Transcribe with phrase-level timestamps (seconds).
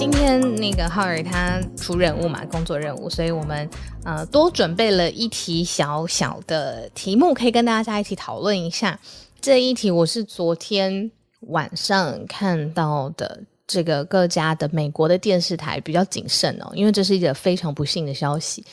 [0.00, 3.68] 今天那个浩尔他出任务嘛，工作任务，所以我们
[4.02, 8.98] 呃多准备了一题小小的题目，可以跟大家一起讨论一下。
[9.42, 11.10] 这一题我是昨天
[11.40, 13.42] 晚上看到的。
[13.66, 18.64] 这个各家的美国的电视台比较谨慎哦，因为这是一个非常不幸的消息，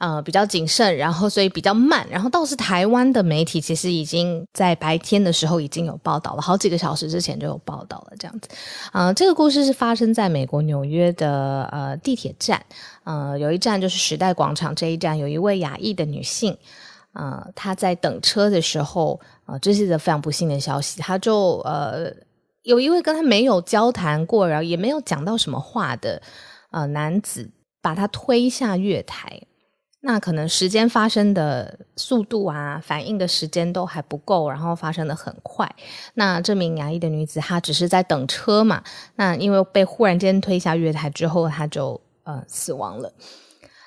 [0.00, 8.48] 呃，比较谨慎，然后所以比较慢，然后倒是台湾的媒体其实已经在白天的时候已经有报道了，好几个小时之前就有报道了，这样子，
[8.92, 12.64] 啊，这个故事是发生在美国纽约的呃地铁站，
[13.04, 16.56] 呃，有一站就是时代广场这一站，有一位亚裔的女性，
[17.12, 22.12] 呃，她在等车的时候，呃，这是一个非常不幸的消息，她就呃。
[22.62, 26.20] 有一位跟他没有交谈过，然后也没有讲到什么话的
[26.70, 29.40] 呃男子，把他推下月台。
[30.02, 35.70] 那可能时间发生的速度啊，反应的时间都还不够，然后发生的很快。
[36.14, 38.82] 那这名牙医的女子，她只是在等车嘛。
[39.16, 43.12] 那因为被忽然间推下月台之后，她就呃死亡了。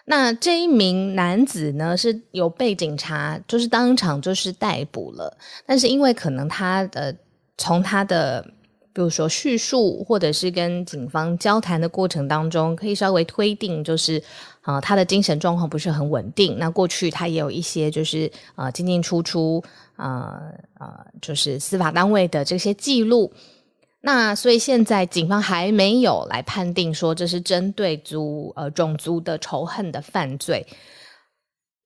[0.05, 7.16] 那这一名男子呢，是有被警察就是当场就是逮捕了，但是因为可能他的
[7.58, 8.45] 从他的
[8.94, 14.22] 比如说叙述，或者是跟警方交谈的过程当中，可以稍微推定，就是
[14.61, 16.59] 啊，他的精神状况不是很稳定。
[16.59, 19.64] 那过去他也有一些就是呃进进出出，
[19.95, 20.39] 呃
[20.80, 23.33] 呃，就是司法单位的这些记录。
[24.02, 30.67] 那所以现在警方还没有来判定说这是针对族呃种族的仇恨的犯罪，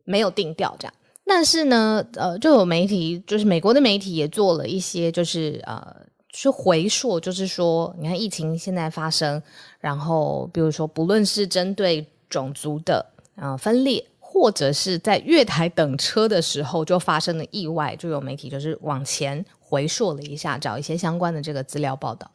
[0.03, 0.93] 没有定调这样。
[1.25, 6.05] 但是呢，呃，就有媒体，就是美国的媒体也做了一些，就是呃。
[6.29, 9.41] 去回溯，就是说，你看疫情现在发生，
[9.79, 13.03] 然后比如说，不论是针对种族的
[13.35, 22.29] 啊分裂，或者是在月台等车的时候就发生了意外，就有媒体就是往前回溯了一下，找一些相关的这个资料报道。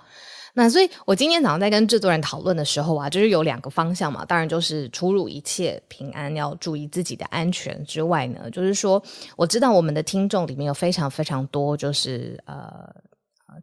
[0.55, 9.03] 那所以我今天早上在跟制作人讨论的时候啊，就是有两个方向嘛，当然就是出入一切平安，要注意自己的安全之外呢，就是说
[9.37, 12.91] 我知道我们的听众里面有非常非常多，就是呃。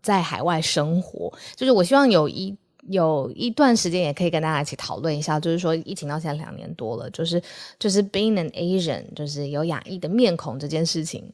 [0.02, 2.56] 在海外生活，就是我希望有一
[2.88, 7.42] 有一段时间也可以跟大家一起讨论一下，就是说疫情到现在两年多了，就是
[7.78, 11.32] 就是 being an Asian，就是有亚裔的面孔这件事情。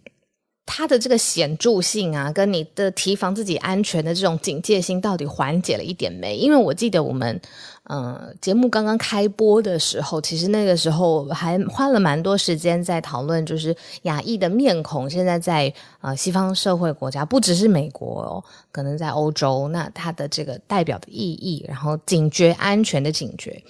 [0.68, 6.36] 它的这个显著性啊，跟你的提防自己安全的这种警戒心，到底缓解了一点没？
[6.36, 7.40] 因为我记得我们，
[7.84, 15.72] 呃，节目刚刚开播的时候，其实那个时候还花了蛮多时间在讨论，就是亚裔的面孔，现在在
[16.02, 23.64] 呃西方社会国家，不只是美国哦，可能在欧洲，那它的这个代表的意义，然后警觉安全的警觉。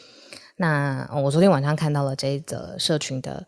[0.55, 3.45] 那我昨天晚上看到了这一则社群的。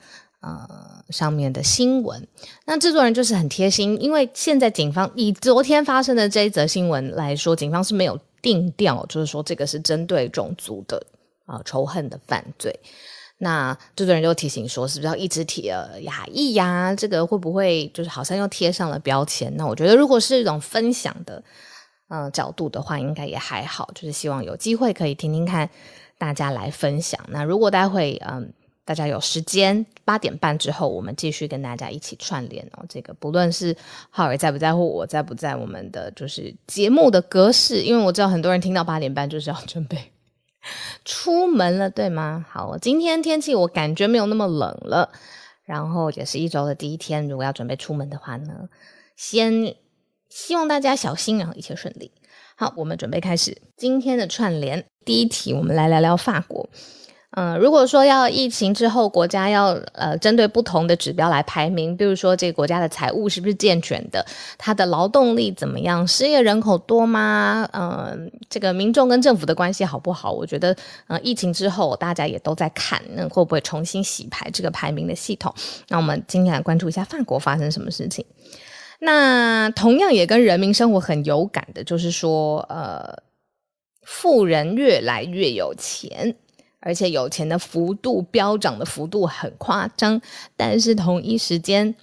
[0.48, 2.26] 呃，上面的新闻，
[2.66, 11.06] 那制作人就是很贴心，因为现在警方以昨天发生的这一则新闻来说，警方是没有定调，就是说这个是针对种族的
[11.46, 12.74] 啊仇恨的犯罪。
[13.40, 16.96] 那制作人就提醒说，是不是要一直提呃亚裔呀？
[16.96, 19.54] 这个会不会就是好像又贴上了标签？
[19.58, 21.44] 那我觉得，如果是一种分享的
[22.08, 25.70] 嗯角度的话，应该也还好，就是希望有机会可以听听看
[26.18, 27.20] 大家来分享。
[27.28, 28.54] 那如果待会嗯。
[28.88, 32.86] 大家有时间，八点半之后，我们继续跟大家一起串联哦。
[32.88, 33.76] 这个不论是
[34.10, 40.14] 浩尔在不在乎，我在不在，我们的就是节目的格式，因为我知道很多人听到八点半就是要准备
[41.04, 42.46] 出门了，对吗？
[42.50, 45.12] 好，今天天气我感觉没有那么冷了，
[45.66, 48.70] 然后也是一周的第一天，如果要准备出门的话呢，
[49.18, 49.76] 先
[50.30, 52.14] 希望大家小心，然后一切顺利。
[52.56, 54.86] 好，我们准备开始今天的串联。
[55.04, 56.70] 第一题，我们来聊聊法国。
[57.40, 64.26] 嗯，如果说要疫情之后，国家要呃针对不同的指标来排名，比如说这个国家的财务是不是健全的，
[64.58, 67.70] 它的劳动力怎么样，失业人口多吗？
[67.74, 70.32] 嗯，这个民众跟政府的关系好不好？
[70.32, 75.54] 我觉得，呃，疫情之后大家也都在看，那会不会重新洗牌这个排名的系统？
[75.90, 78.26] 那我们今天来关注一下法国发生什么事情。
[79.00, 83.22] 那同样也跟人民生活很有感的，就是说，呃，
[84.02, 86.36] 富人越来越有钱。
[86.88, 90.22] 而且有钱的幅度飙涨的幅度很夸张，
[90.56, 91.94] 但是同一时间，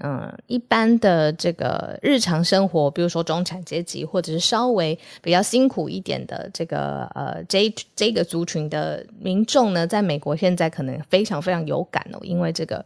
[0.00, 12.84] 嗯，一般的这个日常生活，比如说中产阶级或者是稍微比较辛苦一点的这个呃这这个族群的民众呢，在美国现在可能非常非常有感哦，因为这个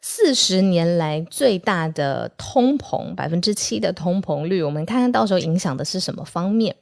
[0.00, 6.74] 四十年来最大的通膨百分之七的通膨率，我们看看到时候影响的是什么方面。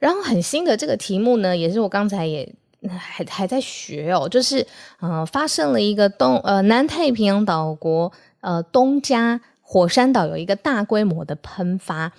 [0.00, 2.54] 然后很新的这个题目呢，也是我刚才也。
[2.88, 4.66] 还还在学哦，就是
[5.00, 12.12] 呃，发生了一个东呃南太平洋岛国呃东加火山岛有一个大规模的喷发，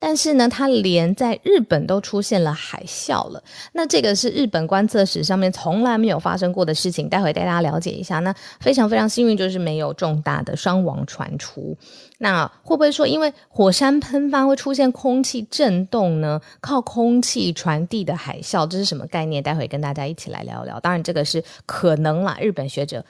[0.00, 3.44] 但是呢，它连在日本都出现了海啸了。
[3.74, 7.06] 那这个是日本观测史上面从来没有发生过的事情。
[7.06, 8.18] 待会带大家了解一下。
[8.20, 11.76] 那非常非常幸运，就是没有重大的伤亡传出。
[12.16, 16.40] 那会不会说，因为火山喷发会出现空气震动呢？
[16.62, 19.42] 靠空气传递的海啸，这是什么概念？
[19.42, 20.80] 待会跟大家一起来聊聊。
[20.80, 22.38] 当然，这个是可能啦。
[22.40, 23.04] 日本学者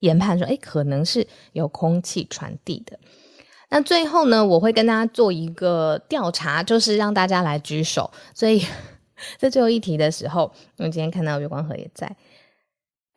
[0.00, 2.98] 研判说，哎，可能是有空气传递的。
[3.68, 8.10] 那最后呢，我会跟大家做一个调查，就是让大家来举手。
[8.34, 8.64] 所以
[9.38, 12.16] 在最后一题的时候，我们今天看到月光河也在。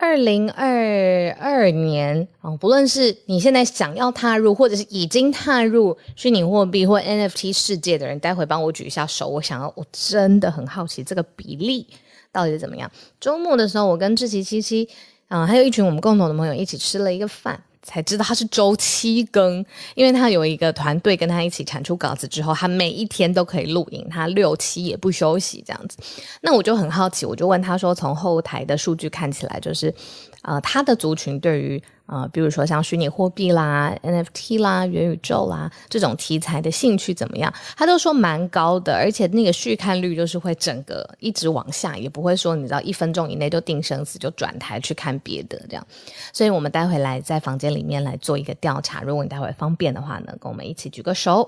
[0.02, 9.28] 二零二二年啊，不论是你现在想要踏入，或者是已经踏入虚拟货币或 NFT 世界的人，待会帮我举一下手。
[9.28, 11.86] 我想要，我真的很好奇这个比例
[12.32, 12.90] 到底是怎么样。
[13.20, 14.88] 周末的时候，我跟志奇七七
[15.28, 17.62] 啊，还有一群我们共同的朋友一起吃了一个饭。
[17.82, 19.66] 才知道他是周七更，
[19.96, 25.98] 因为他有一个团队跟他一起产出稿子之后，他每一天都可以录影，他六七也不休息这样子。
[26.42, 29.94] 那我就很好奇，我就问他说：“从后台的数据看起来，就是。”
[30.42, 37.54] 呃，他的族群对于啊，比如说像虚拟货币啦、NFT 啦、元宇宙啦这种题材的兴趣怎么样？
[37.78, 45.88] 他都说蛮高的，而且那个续看率就是会整个一直往下，也不会说你知道一分钟以内就定生死就转台去看别的这样。
[46.34, 51.48] 所以我们待会来在房间里面来做一个调查，如果你待会方便的话呢，跟我们一起举个手。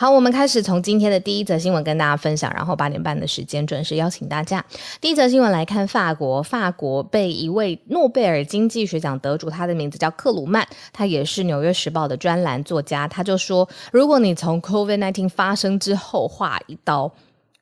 [0.00, 4.64] 好，我们开始从今天的第一则新闻跟大家分享，然后八点半的时间准时邀请大家。
[5.00, 17.12] 第一则新闻来看，法国，法国被一位诺贝尔经济学奖得主，他的名字叫克鲁曼，他也是《纽约时报》的专栏作家，他就说，如果你从 COVID-19 发生之后划一刀。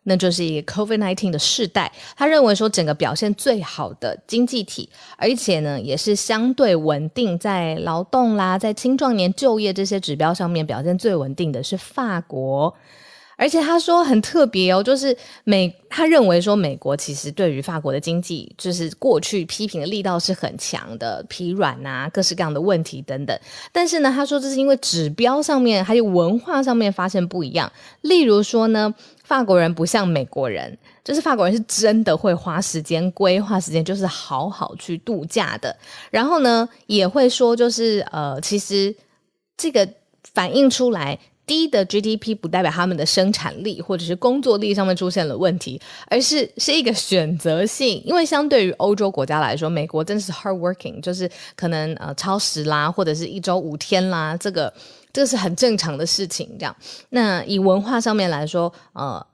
[0.08, 12.73] 那就是一个 COVID-19 的世代，他认为说整个表现最好的经济体，而且呢也是相对稳定，在劳动啦，在青壮年就业这些指标上面表现最稳定的是法国。
[13.38, 15.14] 而且他说很特别哦，就是
[15.44, 23.38] 美，他认为说美国其实对于法国的经济，就是过去批评的力道是很强的，疲软啊，各式各样的问题等等。
[23.73, 27.70] 但是呢，他说这是因为指标上面还有文化上面发现不一样。
[28.00, 28.94] 例如说呢，
[29.26, 35.76] 法国人不像美国人，就是法国人是真的会花时间规划时间，就是好好去度假的。
[36.11, 38.94] 然后呢，也会说就是呃，其实
[39.56, 39.88] 这个
[40.32, 41.19] 反映出来。
[41.46, 48.02] 低的 GDP 不代表他们的生产力或者是工作力上面出现了问题，而是是一个选择性。
[48.04, 54.72] 因为相对于欧洲国家来说，美国真的是 hard working，就是可能呃超时啦，或者是一周五天啦，这个
[55.12, 56.48] 这个是很正常的事情。
[56.58, 56.75] 这样，
[57.10, 59.25] 那以文化上面来说，呃。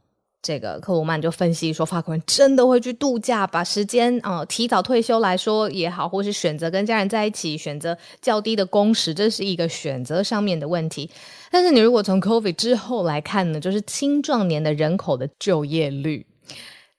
[0.42, 11.08] 这个克鲁曼就分析说，法国人真的会去度假，把时间啊提早退休来说也好，或是选择跟家人在一起，选择较低的工时，这是一个选择上面的问题。
[11.50, 16.26] 但是你如果从 COVID 之后来看呢，就是青壮年的人口的就业率，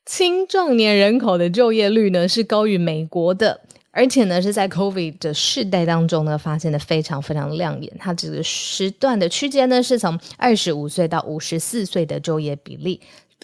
[0.06, 3.60] 青壮年人口的就业率呢是高于美国的，
[3.92, 7.92] 而且呢是在 COVID 的世代当中呢发现的非常非常亮眼。
[8.00, 13.02] 它这个时段的区间呢是从二十五岁到五十四岁的就业比例。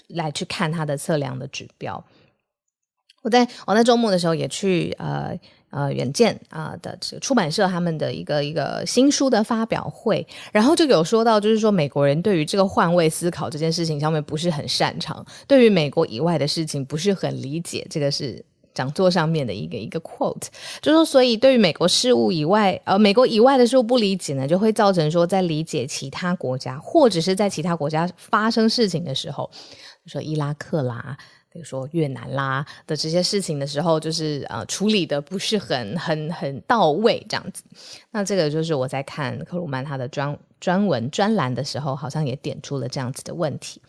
[0.08, 2.04] 来去看它的测量的指标。
[3.22, 5.38] 我在我在周末的时候也去呃
[5.72, 17.86] 呃远见啊的这个出版社他们的一个一个新书的发表会，然后就有说到，就是说美国人对于这个换位思考这件事情上面不是很擅长，对于美国以外的事情不是很理解。
[17.90, 18.42] 这个是
[18.74, 20.48] 讲座上面的一个一个 quote，
[20.82, 29.52] 就说所以对于美国事务以外，呃美国以外的事物不理解呢，就会造成说在理解其他国家或者是在其他国家发生事情的时候。
[30.10, 31.16] 说伊拉克啦，
[31.52, 37.64] 比如说越南啦的这些事情的时候，就是呃处理的不是很很很到位这样子。
[38.12, 43.82] 那这个就是我在看克鲁曼他的专专文专栏的时候，好像也点出了这样子的问题。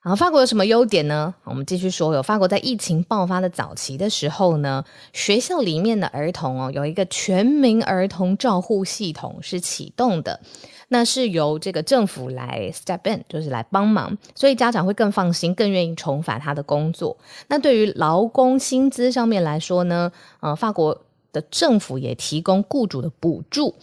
[0.00, 1.34] 然后法国有什么优点呢？
[1.42, 10.40] 我们继续说，有法国在疫情爆发的早期的时候呢，学校里面的儿童哦，有一个全民儿童照护系统是启动的。
[10.88, 17.16] 那是由这个政府来 step in，就是来帮忙，所以家长会更放心，更愿意重返他的工作。
[17.48, 21.02] 那对于劳工薪资上面来说呢，呃，法国
[21.32, 23.74] 的政府也提供雇主的补助，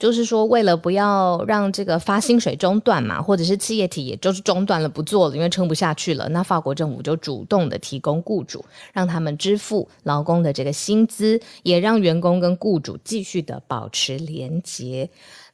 [0.00, 15.08] 就是说为了不要让这个发薪水中断嘛，或者是企业体也就是中断了不做了，因为撑不下去了，那法国政府就主动的提供雇主，让他们支付劳工的这个薪资，也让员工跟雇主继续的保持连结。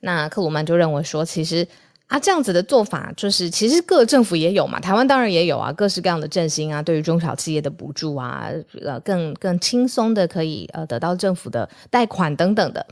[0.05, 1.67] 那克鲁曼就认为说，其实
[2.07, 8.51] 啊，这样子的做法就是，其实各政府也有嘛，台湾当然也有啊，各式各样的振兴啊，对于中小企业的补助啊，
[8.85, 12.87] 呃，更更轻松的可以呃得到政府的贷款等等的，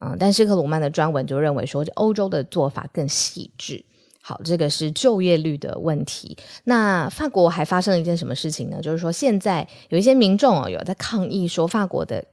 [0.00, 3.84] 嗯，但是克鲁曼的专文就认为说，欧洲的做法更细致。
[4.20, 6.36] 好，这个是就业率的问题。
[6.64, 8.80] 那法国还发生了一件什么事情呢？
[8.82, 12.24] 就是说，现在有一些民众哦，有在抗议说，法国的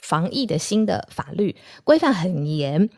[0.00, 2.88] 防疫的新的法律规范很严。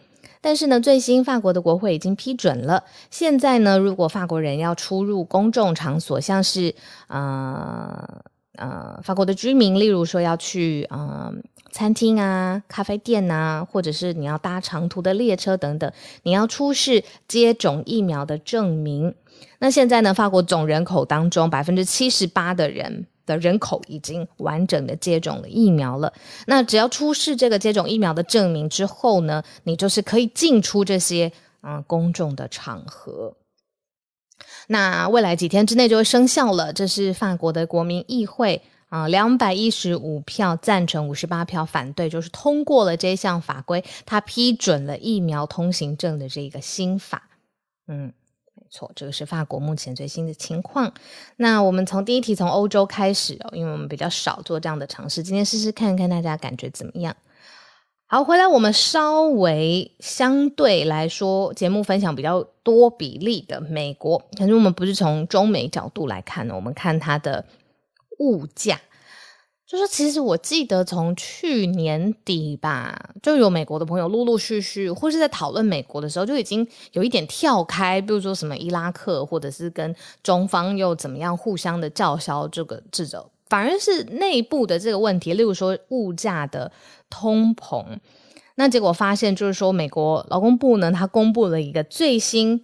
[0.41, 2.85] 但是呢，最新法国的国会已经批准了。
[3.11, 6.75] 现在呢，如果法国人要出入公众场所，像是
[7.09, 8.23] 呃
[8.57, 11.33] 呃法国的居民，例如说要去呃
[11.71, 15.93] 餐厅啊、咖啡店啊，或者是你要搭长途的列车等等，
[16.23, 19.15] 你要出示接种疫苗的证明。
[19.59, 23.07] 那现在呢，法国总人口当中百分之七十八的人。
[23.39, 26.13] 人口已经完整的接种了疫苗了，
[26.47, 31.33] 那只要出示这个接种疫苗的证明之后呢，你就是可以进出这些
[31.63, 33.37] 嗯公众的场合。
[34.69, 36.73] 那未来几天之内就会生效了。
[36.73, 47.29] 这是法国的国民议会啊，两百一十五票赞成，五十八票反对，就是通过了这项法规，他批准了疫苗通行证的这个新法，
[47.89, 48.13] 嗯。
[48.71, 50.93] 错，这个是法国目前最新的情况。
[51.37, 57.17] 那我们从第一题从欧洲开始哦，因为我们比较少做这样的尝试，今天试试看看大家感觉怎么样。
[58.07, 67.45] 好，回来我们稍微相对来说节目分享比较多比例的美国，可是我们不是从中美角度来看呢，我们看它的
[68.19, 68.81] 物价。
[69.71, 86.73] 就是，其实我记得从去年底吧，就有美国的朋友陆陆续续，或是在讨论美国的时候，就已经有一点跳开，比如说什么伊拉克，或者是跟中方又怎么样互相的叫嚣这个这种，反而是内部的这个问题，例如说物价的
[87.09, 87.85] 通膨，
[88.57, 92.61] 那结果发现就是说，美国劳工部呢，它公布了一个最新。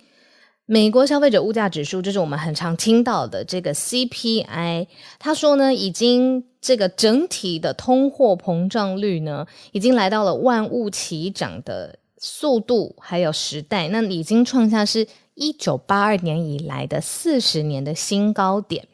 [0.69, 4.89] 美国消费者物价指数，就是我们很常听到的这个 CPI。
[5.17, 18.89] 他说呢，已经这个整体的通货膨胀率呢，已经来到了万物齐涨的速度，还有时代，那已经创下是一九八二年以来的四十年的新高点。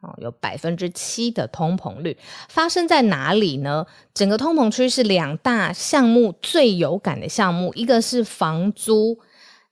[0.00, 2.18] 哦，有百分之七的通膨率
[2.50, 3.86] 发生在哪里呢？
[4.12, 9.18] 整个通膨区是两大项目最有感的项目，一个是房租。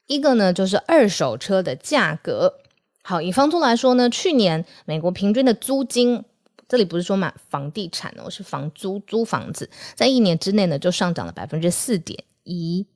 [0.07, 2.55] 一个呢，就是二手车的价格。
[3.03, 6.25] 好，以房租来说呢，去年美国平均的租金，
[6.69, 12.87] 这里不是说买房地产哦，是房租租房子，在一年之内呢，就上涨了百分之四点一。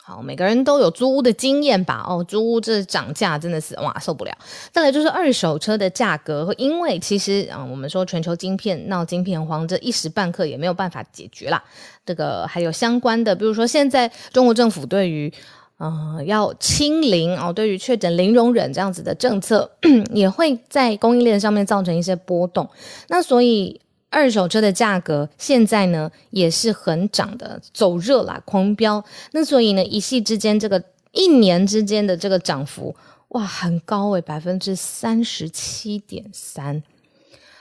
[0.00, 2.02] 好，每个人都有租屋的经验吧？
[2.08, 4.38] 哦，租屋这涨价真的是哇受不了。
[4.72, 11.62] 再来就是二手车的价格，因为其实啊，我们说全球晶片闹晶片荒，这一时半刻也没有办法解决啦。
[12.06, 15.30] 这个还有相关的，比如说现在中国政府对于
[15.78, 19.70] 呃，要清零哦，对于确诊零容忍这样子的政策，
[20.12, 22.68] 也会在供应链上面造成一些波动。
[23.06, 23.80] 那所以
[24.10, 29.04] 二手车的价格现在呢也是很涨的，走热啦，狂飙。
[29.30, 30.82] 那所以呢，一系之间这个
[31.12, 32.96] 一年之间的这个涨幅，
[33.28, 36.82] 哇，很高诶，百分之三十七点三。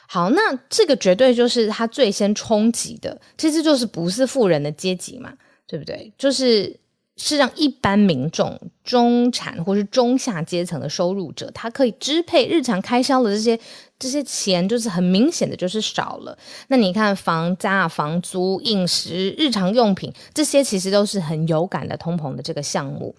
[0.08, 5.32] 好，那这个绝对就是它最先冲击的，其实就是不是富人的阶级嘛，
[5.68, 6.12] 对不对？
[6.18, 6.80] 就是。
[7.18, 13.60] 是让一般民众、中产或是中下阶层的收入者，他可以支配日常开销的这些
[13.98, 16.38] 这些钱，就是很明显的就是少了。
[16.68, 23.16] 那你看，房价、房租、饮食、日常用品这些，其实都是很有感的通膨的这个项目。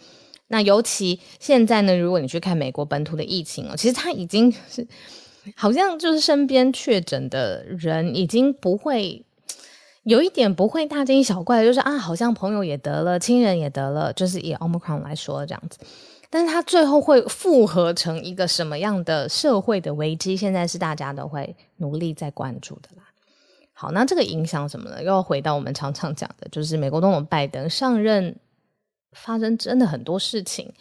[0.47, 4.87] 那尤其现在呢，如果你去看美国本土的疫情哦，其实它已经是
[5.57, 9.25] 好像就是身边确诊的人已经不会。
[10.09, 15.79] 有一点不会大惊小怪，就是啊，好像朋友也得了，亲人也得了，就是以 omicron 来说这样子，
[16.31, 23.03] 但是它最后会复合成一个什么样的社会的危机，现在是大家都会努力在关注的啦。
[23.75, 24.97] 好，那这个影响什么呢？
[25.03, 28.35] 又要回到我们常常讲的，就是美国总统拜登上任
[29.13, 30.73] 发生真的很多事情。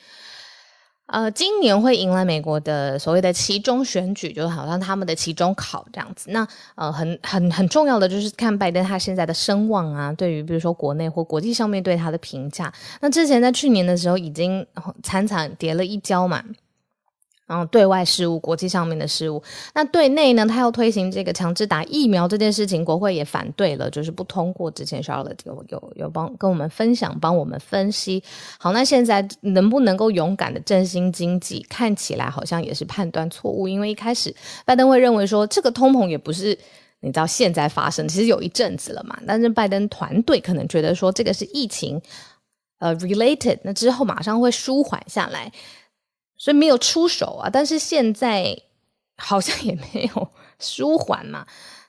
[1.07, 6.29] 呃，今年会迎来美国的所谓的期中选举，就好像他们的期中考这样子。
[6.31, 12.71] 那呃，很很很重要的就是看拜登他现在的声望啊，对于比如说国内或国际上面对他的评价。
[12.99, 14.65] 那之前在去年的时候已经
[15.01, 16.43] 惨惨跌了一跤嘛。
[17.47, 19.41] 然后对外事务、国际上面的事务，
[19.73, 20.45] 那对内呢？
[20.45, 24.69] 他要推行这个强制打疫苗这件事情，国会也反对了，就是不通过。
[24.69, 28.21] 之前 Charlotte 有有有帮跟我们分享，帮我们分析。
[28.59, 31.65] 好，那现在能不能够勇敢的振兴经济？
[31.69, 34.35] 看起来好像也是判断错误，因为一开始
[34.65, 36.47] 拜登会认为说，这个通膨也不是
[36.99, 39.17] 你知道现在发生，其实有一阵子了嘛。
[39.25, 42.01] 但是拜登团队可能觉得说，这个是疫情
[42.79, 45.49] 呃 related，那之后马上会舒缓下来。
[46.37, 48.57] 所以没有出手啊，但是现在
[49.17, 50.29] 好像也没有
[50.59, 51.45] 舒缓嘛。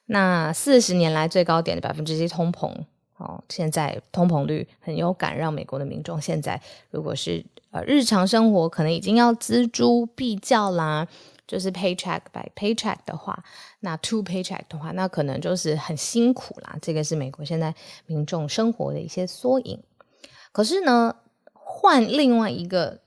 [0.07, 2.73] 那四十年来最高点的百分之七通膨，
[3.19, 11.07] 哦，现在通膨率很有感，让美国的民众现在如果是呃日常生活可能已经要锱铢必较啦，
[11.47, 13.45] 就是 paycheck by paycheck 的话，
[13.81, 16.79] 那 two paycheck 的话，那可能就是很辛苦啦。
[16.81, 17.75] 这个是美国现在
[18.07, 19.79] 民众生活的一些缩影。
[20.53, 21.15] 可是呢，
[21.53, 22.99] 换另外一个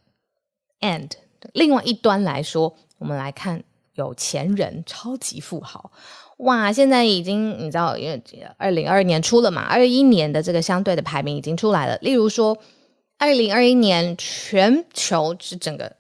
[0.81, 1.09] end，
[1.53, 5.91] 另外一端来说，我们来看有钱人、超级富豪。
[6.37, 8.21] 哇，现在已经你知道，因为
[8.57, 11.97] 二零二二年出了嘛，二一年的这个相对的排名已经出来了。
[11.97, 12.57] 例如说，
[13.17, 15.95] 二零二一年全球是整个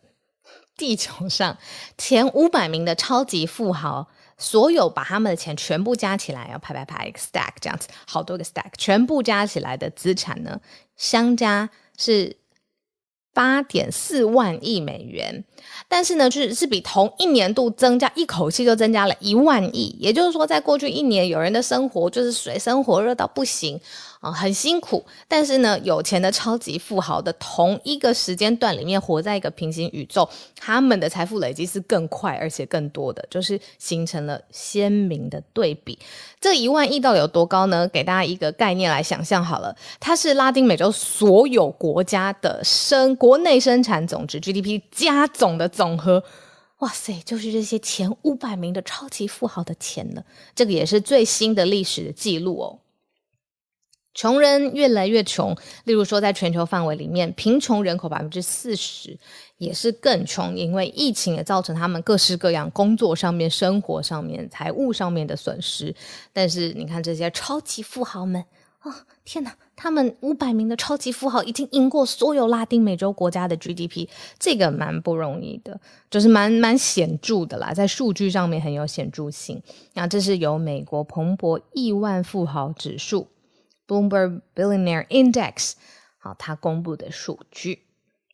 [0.77, 1.57] 地球上
[1.97, 4.07] 前五百名的超级富豪，
[4.37, 10.59] 所有把他们的钱全部加起来，要排排排 stack 这样子，好多个 stack 全部加起来的资产呢，
[10.95, 12.40] 相加是。
[13.33, 15.43] 八点四万亿美元，
[15.87, 23.79] 但是呢，就是是比同一年度增加一口气就增加了一万亿，也就是说，在过去一年，有人的生活就是水深火热到不行。
[24.21, 35.97] 啊，很辛苦，但是呢，有钱的超级富豪的同一个时间段里面，活在一个平行宇宙，他们的财富累积是更快而且更多的，就是形成了鲜明的对比。
[36.39, 37.87] 这一万亿到底有多高呢？
[37.87, 46.23] 给大家一个概念来想象好了，它是拉丁美洲所有国家的生国内生产总值 GDP 加总的总和。
[46.77, 50.23] 哇塞，就是这些前五百名的超级富豪的钱了。
[50.55, 52.79] 这个也是最新的历史的记录哦。
[54.13, 59.17] 穷人越来越穷，例如说，在全球范围里面，贫穷人口百分之四十
[59.57, 65.95] 也是更穷，因为疫情也造成他们各式各样工作上面、生活上面、财务上面的损失。
[66.33, 68.43] 但是，你看这些超级富豪们
[68.79, 79.61] 啊，天哪，他们五百名的超级富豪已经赢过所有拉丁美洲国家的 GDP，这个蛮不容易的，就是蛮蛮显著的啦，在数据上面很有显著性。
[79.93, 83.27] 那这是由美国彭博亿万富豪指数。
[83.91, 85.73] Bloomberg Billionaire Index，
[86.17, 87.79] 好，它公布的数据。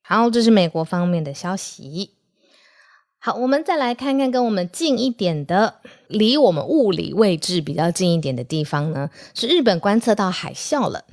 [0.03, 2.11] 好，这是美国方面的消息。
[3.17, 11.03] 好，我们再来看看跟我们近一点的，离我们物理位置比较近一点的地方呢，是日本观测到海啸了。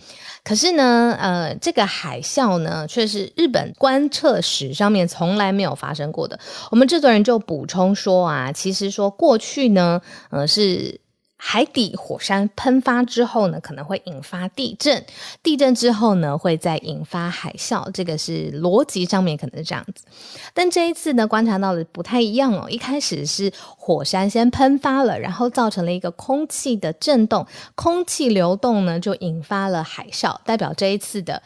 [0.44, 6.38] 可是呢，呃，这个海啸呢，却是日本观测史上面从来没有发生过的。
[6.70, 11.00] 我们制作人就补充说啊，其实说过去呢，呃，是。
[11.46, 15.04] 海底火山喷发之后呢，可能会引发地震，
[15.42, 20.07] 地震之后呢，会再引发海啸，这个是逻辑上面可能是这样子。
[20.54, 22.66] 但这一次呢，观察到的不太一样哦。
[22.70, 31.42] 一开始是火山先喷发了，然后造成了一个空气的震动，空气流动呢就引发了海啸，代表这一次的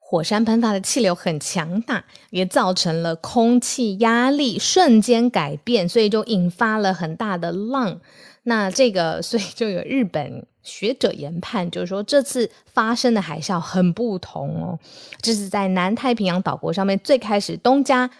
[0.00, 8.00] 火山喷发的气流很强大，也造成了空气压力瞬间改变，所以就引发了很大的浪。
[8.44, 14.78] 那这个，所以就有日本学者研判，就是说这次发生的海啸很不同哦，
[15.20, 18.10] 就是在南太平洋岛国上面最开始东加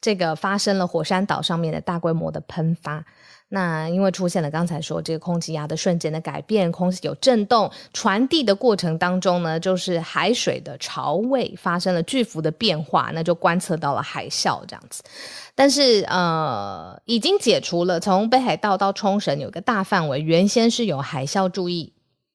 [0.00, 3.04] 这个发生了火山岛上面的大规模的喷发。
[3.50, 15.02] 那因为出现了刚才说这个空气压的瞬间的改变，空气有震动传递的过程当中呢，就是海水的潮位发生了巨幅的变化，那就观测到了海啸这样子。
[15.54, 21.90] 但是呃，已经解除了从北海道到冲绳有个大范围，原先是有海啸注意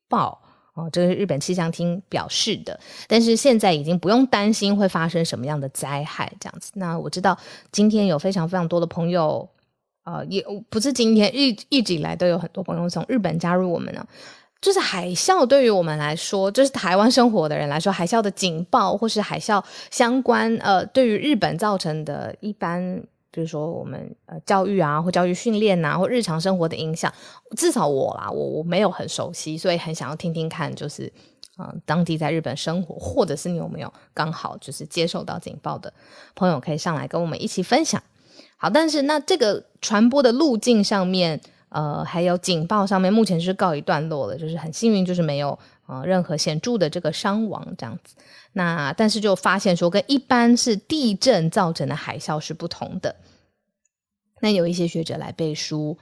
[0.09, 0.41] 报
[0.73, 2.79] 哦，这是日本气象厅表示的。
[3.07, 6.71] 但是现在已经不用担心会发生什么样的灾害这样子。
[6.73, 7.37] 那我知道
[7.71, 9.47] 今天有非常非常多的朋友。
[10.03, 14.05] 呃，也不是今天一一直以来都有很多朋友从日本加入我们呢。
[14.61, 19.61] 就是海啸对于我们来说，就是台湾生活的人来说，海啸的警报或是海啸
[19.91, 27.13] 相关，呃，对于日本造成的一般，比如说我们呃教育啊或教育训练呐或日常生活的影响，
[27.57, 31.11] 至少我啦，我我没有很熟悉，所以很想要听听看，就是
[31.57, 35.93] 嗯，当地在日本生活，或者是你有没有刚好就是接受到警报的
[36.35, 38.01] 朋友，可以上来跟我们一起分享。
[38.63, 48.15] 好，但是那这个传播的路径上面，呃，还有警报上面，目前是告一段落了，就是很幸运，就是没有呃任何显著的这个伤亡这样子。
[48.53, 53.13] 那但是就发现说，跟一般是地震造成的海啸是不同的。
[54.39, 55.97] 那有一些学者来背书。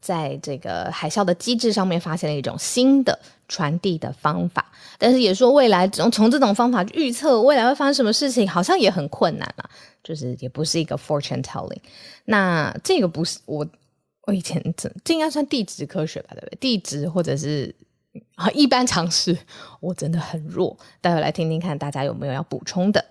[0.00, 3.16] 在这个海啸的机制上面发现了一种新的
[3.50, 9.68] 传递的方法，但是也说未来从从这种方法预测未来会发生什么事情，好像也很困难啊，
[10.04, 11.80] 就是也不是一个 fortune telling。
[12.26, 13.66] 那这个不是我
[14.26, 16.58] 我以前这这应该算地质科学吧，对不对？
[16.60, 17.74] 地质或者是
[18.36, 19.36] 啊一般常识，
[19.80, 20.78] 我真的很弱。
[21.00, 23.04] 待会来听听看大家有没有要补充的。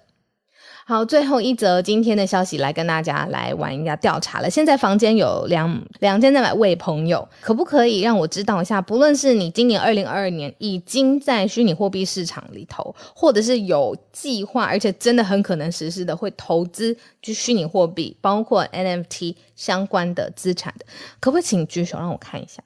[0.89, 4.49] 好，最后一则今天的消息来跟大家来玩一下调查了。
[4.49, 8.81] 现在房间有两两千三百位朋友，可不可以让我知道一下？
[8.81, 20.85] 不论是你今年二零二二年已经在虚拟货币市场里头，或者是有计划，而且真的很可能实施的会投资就虚拟货币，包括 NFT 相关的资产的，
[21.19, 22.63] 可不可以请举手让我看一下？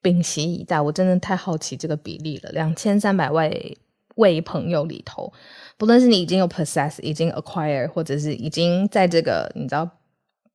[0.00, 2.52] 屏息以待，我真的太好奇这个比例了。
[2.52, 3.76] 两千三百位
[4.14, 5.32] 位朋友里头。
[5.82, 9.98] 不论是你已经有 possess，已经 acquire，或者是已经在这个你知道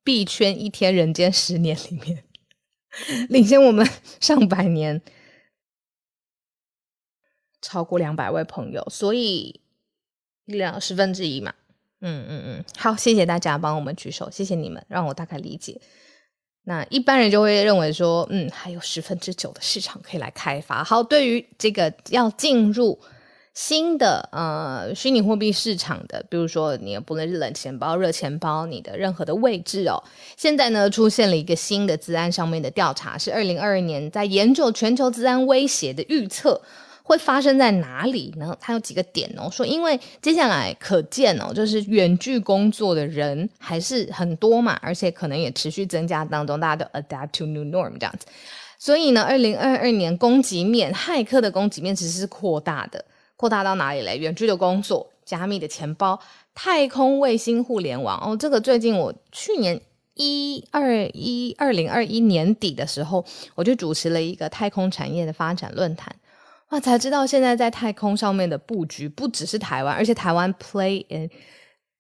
[0.01, 2.23] 币圈一天人间十年里面
[3.27, 3.85] 领先我们
[4.21, 5.01] 上百年，
[7.61, 9.59] 超过两百位朋友，所以
[10.45, 11.53] 两十分之一嘛，
[11.99, 15.81] 嗯嗯嗯，好，谢谢大家帮我们举手，谢谢你们让我大概理解。
[16.63, 20.81] 那一般人就会认为说，嗯，还有十分之九的市场可以来开发。
[20.85, 22.97] 好，对于这个要进入。
[23.57, 29.97] 新的呃虚拟货币市场的，比如说你不论是冷钱包、热钱包，你的任何的位置哦，
[30.37, 36.61] 现在呢出现了一个新的资安上面的调查，是二零二二年在研究全球资安威胁的预测
[37.01, 38.55] 会发生在哪里呢？
[38.61, 48.27] 它有几个点哦，说因为接下来可见哦，就是远距工作的人还是很多嘛，而且可能也持续增加当中，大家都 adapt to new norm 这样子，
[48.77, 53.03] 所以呢，二零二二年攻击面骇客的攻击面其实是扩大的。
[53.37, 54.17] 扩大到哪里嘞？
[54.17, 56.19] 远距的工作、加密的钱包、
[56.53, 58.35] 太空卫星互联网哦。
[58.35, 59.79] 这个最近我去年
[60.15, 63.23] 一二一二零二一年底的时候，
[63.53, 66.13] 我就主持了一个太空产业的发展论坛，
[66.69, 71.29] 哇，才知道现在在太空上面的布局不只是台湾，而且台湾 play an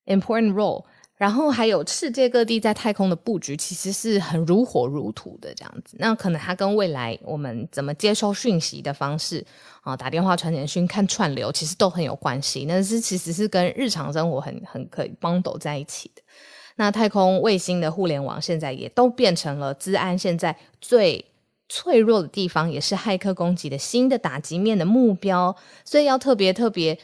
[0.05, 0.83] important role。
[1.17, 5.97] 然后还有世界各地在太空的布局，其实是很如火如荼的这样子。
[5.99, 9.43] 那可能它跟未来我们怎么接收讯息的方式
[9.81, 12.65] 啊，打电话、传简讯、看串流，其实都很有关系。
[12.67, 16.21] 那是其实是跟日常生活很很可以帮斗在一起的。
[16.75, 21.25] 那太空卫星的互联网现在也都变成了治安现在最
[21.67, 26.99] 脆弱的地方，也是骇客攻击的新的打击面的目标，所以要特别特别。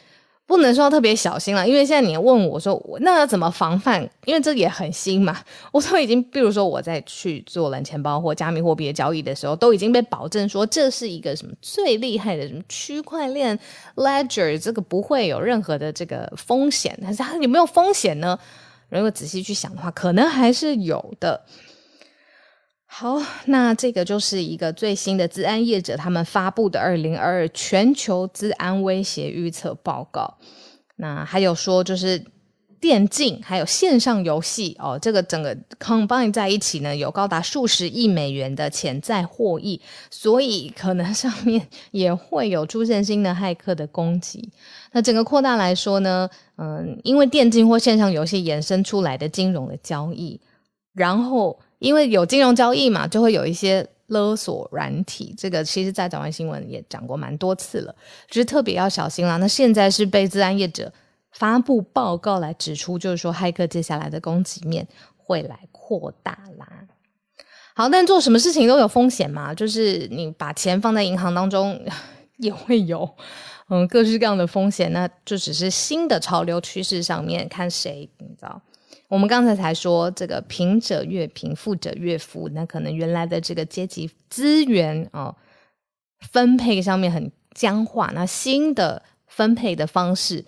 [0.46, 4.06] 不能说特别小心了，因为现在你问我说，那要怎么防范？
[4.26, 5.40] 因为这也很新嘛。
[5.72, 13.58] 我都已经，比如说我在去做冷钱包或加密货币交易的时候，都已经被保证说这是一个什么最厉害的什么区块链
[13.96, 16.98] ledger，这个不会有任何的这个风险。
[17.00, 18.38] 但是它有没有风险呢？
[18.90, 21.42] 如果仔细去想的话，可能还是有的。
[22.96, 30.32] 好，那这个就是一个最新的治安业者他们发布的二零二二全球治安威胁预测报告。
[30.94, 32.24] 那还有说，就是
[32.80, 44.48] 电竞还有线上游戏哦，这个整个 combine 在一起呢，有高达数十亿美元的潜在获益，所以可能上面 也会有出现新的骇客的攻击。
[44.92, 50.40] 那整个扩大来说呢，嗯，因为电竞或线上游戏衍生出来的金融的交易，
[50.92, 51.58] 然后。
[51.84, 55.34] 因为有金融交易嘛，就会有一些勒索软体。
[55.36, 57.94] 这个其实，在早安新闻也讲过蛮多次了，
[58.26, 59.36] 只是特别要小心啦。
[59.36, 60.90] 那现在是被自然业者
[61.32, 66.66] 发布报告来指出，就是说骇客接下来的攻击面会来扩大啦。
[67.74, 71.78] 好，但做什么事情都有风险嘛，就是你把钱放在银行当中
[72.38, 73.08] 也会有
[73.68, 74.92] 嗯各式各样的风险。
[74.92, 78.62] 那就只是新的潮流趋势上面看谁，你知道。
[79.14, 85.36] 我们刚才才说，这个贫者越贫，富者越富，那可能原来的这个阶级资源哦
[86.32, 90.44] 分配上面很僵化，那新的分配的方式，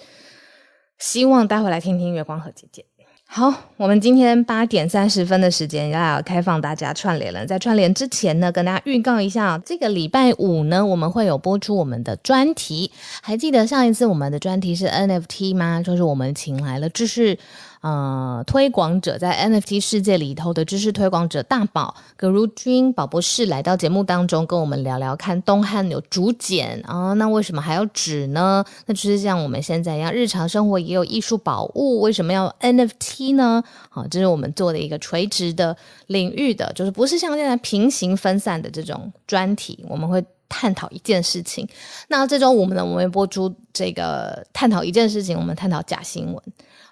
[0.98, 2.84] 希望待会来听听月光和姐姐。
[3.28, 7.46] 好，我们今天八点三十分的时间要开放大家串联了。
[7.46, 12.90] 在串联之前呢，跟大家预告一下，这个礼拜五呢，我们会有播出我们的专题。
[13.22, 15.80] 还记得上一次我们的专题是 NFT 吗？
[15.82, 17.38] 就是我们请来了知识。
[17.82, 28.64] 呃，推广者在 NFT 世界里头的知识推广者大宝葛如君宝博士来到节目当中，跟我们聊聊看东汉有竹简啊，那为什么还要纸呢？
[28.86, 33.62] 那就是像我们现在一样，日常生活也有艺术宝物，为什么要 NFT 呢？
[33.88, 41.68] 好，这是我们做的一个垂直的领域的，就是不是像现在平行分散的这种专题，我们会探讨一件事情。
[42.08, 46.42] 那这周我们呢，我们播出这个探讨一件事情，我们探讨假新闻。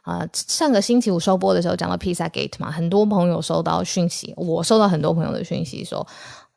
[0.04, 6.06] 啊，上个星期五收播的时候讲到披萨 gate 嘛，很多朋友收到讯息，我收到很多朋友的讯息，说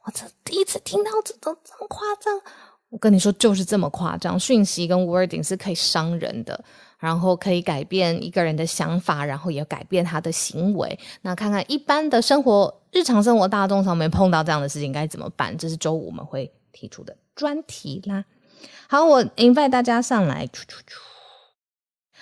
[0.04, 2.40] 我这第一次听到这都这么夸张。
[2.90, 6.62] 我跟你说，就是这么夸张，讯息跟 wording 是可以伤人的，
[6.98, 10.98] 然后可以改变一个人的想法，然后也改变他的行为。
[11.22, 15.58] 那看看一般的生活、日常生活大众上面碰到这样的事情该怎么办？
[15.58, 18.24] 这是周五我们会提出的专题啦。
[18.88, 20.48] 好，我 invite 大家上来。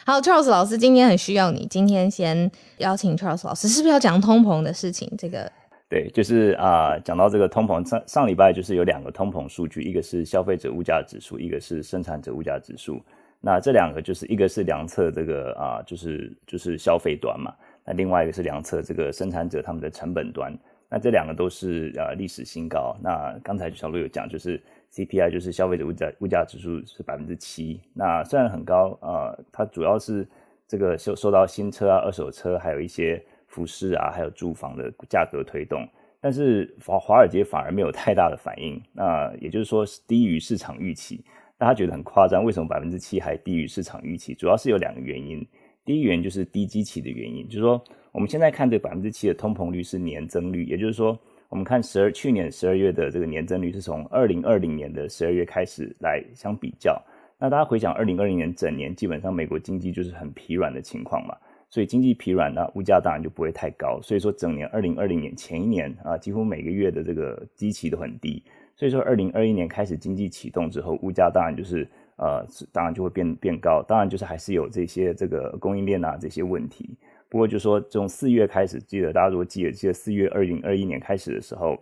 [0.07, 5.11] 好，Charles 老师今天很需要你，今天先邀请 Charles 老师，是不是要讲通膨的事情？
[5.17, 5.51] 这个
[5.89, 13.01] 对，就是啊，讲到这个通膨，上上礼拜就是有两个通膨数据，一个是消费者物价指数，一个是生产者物价指数。
[13.41, 17.51] 那这两个就是一个是量测这个啊，就是就是消费端嘛，
[17.83, 20.55] 那另外一个是量测这个生产者他们的成本端。
[20.87, 22.95] 那这两个都是呃历史新高。
[23.01, 24.61] 那刚才小陆有讲，就是
[24.95, 27.81] CPI 就是消费者物价物价指数是百分之七。
[27.93, 30.25] 那虽然很高，呃，它主要是
[30.67, 35.87] 这个受受到新车啊、二手车，还有一些服饰啊，还有住房的价格推动。
[36.21, 38.81] 但是华华尔街反而没有太大的反应。
[38.93, 41.23] 那也就是说是低于市场预期。
[41.57, 44.33] 大家觉得很夸张，为什么百分之七还低于市场预期？
[44.33, 45.45] 主要是有两个原因。
[45.83, 47.83] 第一原因就是低基期的原因，就是说。
[48.11, 51.19] 我们现在看这百分之七的通膨率是年增率，也就是说，
[51.55, 57.01] 我们看十二去年十二月的这个年增率是从二零二零年的十二月开始来相比较。
[57.39, 61.33] 那大家回想二零二零年整年，基本上美国经济就是很疲软的情况嘛，
[61.69, 64.01] 所以经济疲软，那物价当然就不会太高。
[64.01, 68.43] 所以说整年二零二零年前一年啊，几乎每个月的这个基期都很低。
[68.75, 71.87] 所以说二零二一年开始经济启动之后，物价当然就是
[72.17, 73.81] 呃，当然就会变变高。
[73.87, 76.97] 当然就是还是有这些这个供应链啊这些问题。
[77.29, 81.77] 不过就说从四月开始，记得大家如果记得，记得四月二零二一年开始的时候，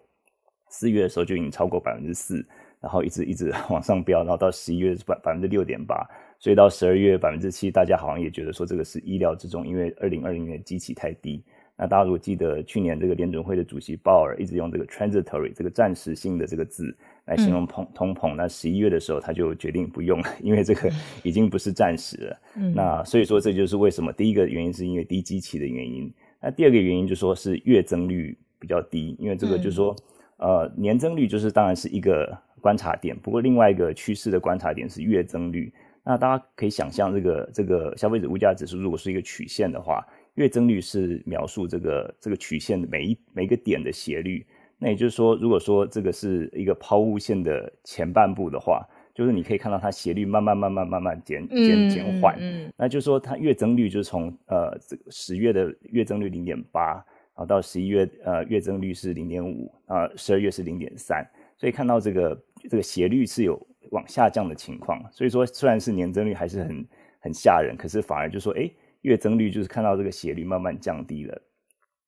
[0.70, 2.46] 四月的时候就已经超过百分之四，
[2.80, 6.08] 然后一直一直往上飙，然后到十一月是百百分之六点八，
[6.40, 11.44] 所以到十二月百分之七，大家好像也觉得说这个是意料之中，因为二零二零年基期太低。
[11.76, 20.92] 那大家如果记得去年这个联准会的主席鲍尔一直用这个 transitory 这个暂时性的这个字来形容通通膨，那十一月的时候他就决定不用了，因为这个
[21.24, 22.38] 已经不是暂时了。
[22.76, 29.96] 那所以说这就是为什么第一个原因是因为低基期的原因，那第二个原因就说是月增率比较低，因为这个就是说
[30.38, 35.74] 呃年增率就是当然是一个观察点，不过另外一个趋势的观察点是月增率。
[36.06, 40.06] 那大家可以想象这个这个消费者物价指数如果是一个曲线的话。
[40.36, 44.44] 月增率是描述这个这个曲线的每一每个点的斜率，
[44.84, 52.38] 那也就是说，如果说这个是一个抛物线的前半部的话，就是你可以看到它斜率慢慢慢慢慢慢减减减缓，
[52.76, 63.58] 那就是说它月增率就是从呃这个十月的月增率零点八，然后到十一月呃月增率是零点五，啊十二月是零点三，所以看到这个这个斜率是有
[63.92, 66.86] 往下降的情况，所以说虽然是年增率还是很
[67.22, 68.70] 很吓人，可是反而就说哎。
[69.04, 71.42] 月增率就是看到这个斜率慢慢降低了，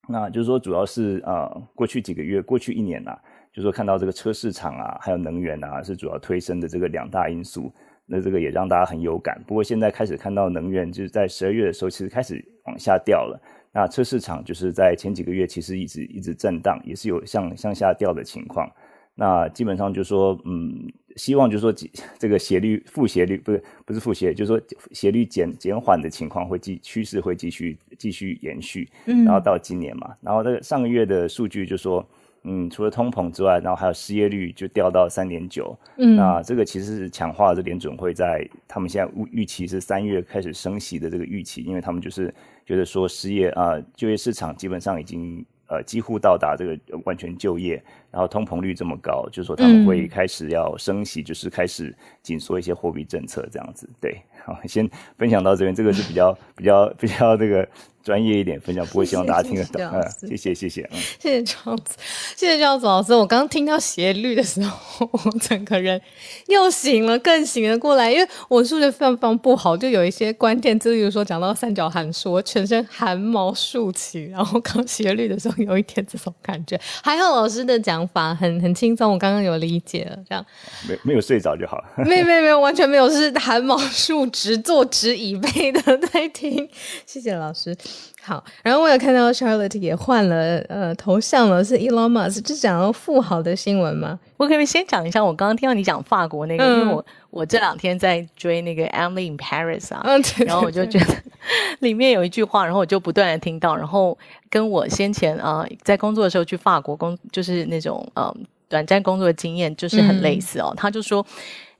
[0.08, 3.18] 那就是说主要是呃过去几个月、过去一年呐，
[3.52, 7.74] 就是说看到这个车市场啊，还有能源啊是主要推升的这个两大因素，
[8.06, 9.42] 那这个也让大家很有感。
[9.48, 13.42] 不过现在开始看到能源就是在十二月的时候，其实开始往下掉了。
[13.72, 18.70] 那车市场就是在前几个月其实一直一直震荡，也是有向向下掉的情况。
[19.16, 20.92] 那基本上就说嗯。
[21.16, 21.74] 希望就是说，
[22.20, 32.06] 这个斜率负斜率不是不是负斜，就是说斜率减减缓的情况会继趋势会继续继续延续，嗯，然后到今年嘛，然后这个上个月的数据就说，
[32.44, 42.34] 嗯，除了通膨之外，然后还有失业率就掉到三点九，嗯，那这个其实是强化了这联准会在他们现在预预期是三月开始升息的这个预期，因为他们就是
[42.66, 45.46] 觉得说失业啊就业市场基本上已经。
[45.68, 47.84] 呃，几乎到达这个完全就业，
[48.16, 53.90] 然后通膨率这么高，就是说他们会开始要升息，就是开始紧缩一些货币政策这样子。
[54.00, 57.68] 对，好，先分享到这边，这个是比较 比较比较这个。
[58.06, 59.82] 专业一点分享，不会希望大家听得懂。
[60.30, 60.88] 谢谢谢谢，
[61.20, 61.98] 谢谢 庄子，
[62.36, 63.16] 谢谢庄子老师。
[63.16, 66.00] 我刚听到斜率的时候， 我整个人
[66.46, 68.12] 又醒了，更醒了过来。
[68.12, 74.26] 因为我数学非常非常不好，就有一些关键字，比如说讲到三角函数，我全身汗毛竖起。
[74.26, 76.80] 然后刚斜率的时候，有一点这种感觉。
[77.04, 80.18] 还好老师的讲法很很轻松，我刚刚有理解了。
[80.28, 80.46] 这样
[80.88, 82.06] 没没有睡着就好 了。
[82.06, 86.68] 没没没有，完全没有，是汗毛竖直，坐直椅背的在听。
[87.06, 87.76] 谢谢老师。
[88.22, 94.20] 好，然后我有看到 Charlotte 也换了呃头像了，是 Elon Musk，是讲到富豪的新闻吗？
[94.38, 100.04] 我可不可以先讲一下，我刚刚听到你讲法国那个，因为我我这两天在追那个 Emily in Paris 啊，
[100.44, 101.06] 然后我就觉得
[101.80, 104.18] 里面有一句话，然后我就不断的听到，然后
[104.50, 108.36] 跟我先前啊在工作的时候去法国工，就是那种呃
[108.68, 110.74] 短暂工作的经验，就是很类似哦。
[110.76, 111.26] 他就说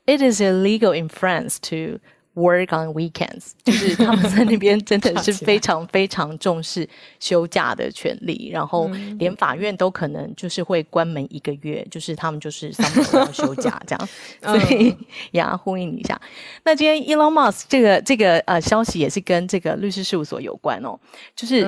[0.06, 2.00] ，It is illegal in France to
[2.36, 6.86] Work on weekends， 就是他们在那边真的 是非常非常重视
[7.18, 14.10] 休假的权利，然后连法院都可能就是会关门一个月，就是他们就是上班要休假这样，
[14.44, 14.94] 所以
[15.32, 16.20] 呀呼应一下。
[16.66, 21.00] 那今天 Elon Musk 这个这个呃消息也是跟这个律师事务所有关哦，
[21.38, 21.66] 就是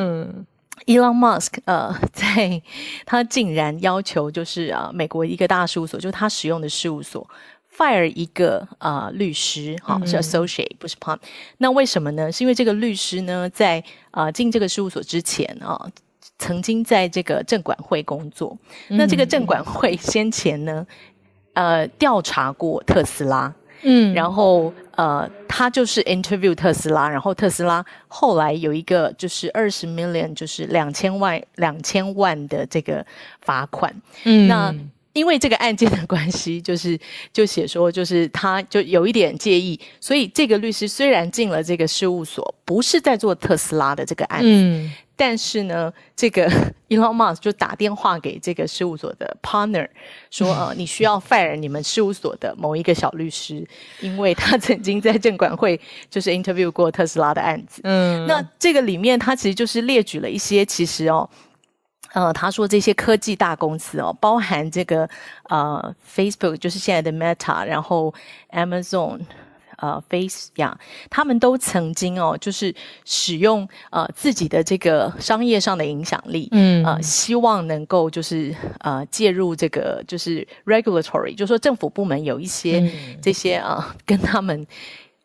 [0.86, 2.62] Elon Musk 呃在
[3.06, 7.25] 他竟然要求就是啊美国一个大事务所，就是他使用的事务所。
[7.77, 11.19] Fire 一个啊律师，哈，是 associate 不是 partner。
[11.59, 12.31] 那为什么呢？
[12.31, 15.79] 是因为这个律师呢，在啊进这个事务所之前啊，
[16.39, 18.57] 曾经在这个证管会工作。
[18.87, 20.87] 那这个证管会先前呢，
[21.53, 33.05] 呃，调查过特斯拉，嗯，然后呃，他就是 interview 特斯拉，然后特斯拉后来有一个就是二十 million，就是两千万两千万的这个
[33.41, 34.73] 罚款，嗯，那。
[35.17, 36.97] 因为这个案件的关系，就是
[37.34, 46.47] 就写说，就是他就有一点介意，所以这个律师虽然进了这个事务所，不是在做特斯拉的这个案子，但是呢，这个
[46.89, 49.88] Elon Musk 就打电话给这个事务所的 partner
[50.30, 53.67] 说， 呃，你需要 fire 你们事务所的某一个小律师，
[53.99, 55.80] 因为他曾经在证管会
[56.12, 57.82] 就是 interview 过特斯拉的案子。
[57.84, 61.27] 嗯，那这个里面他其实就是列举了一些，其实哦。
[62.13, 65.08] 呃，他说这些科技大公司哦，包含这个
[65.50, 68.13] 呃，Facebook 就是现在的 Meta，然后
[68.52, 69.20] Amazon，
[69.78, 72.74] 呃，Face 呀，他们都曾经哦，就是
[73.06, 82.91] 使用呃自己的这个商业上的影响力，嗯，呃，希望能够就是呃介入这个就是 regulatory，就说政府部门有一些
[83.22, 84.65] 这些啊跟他们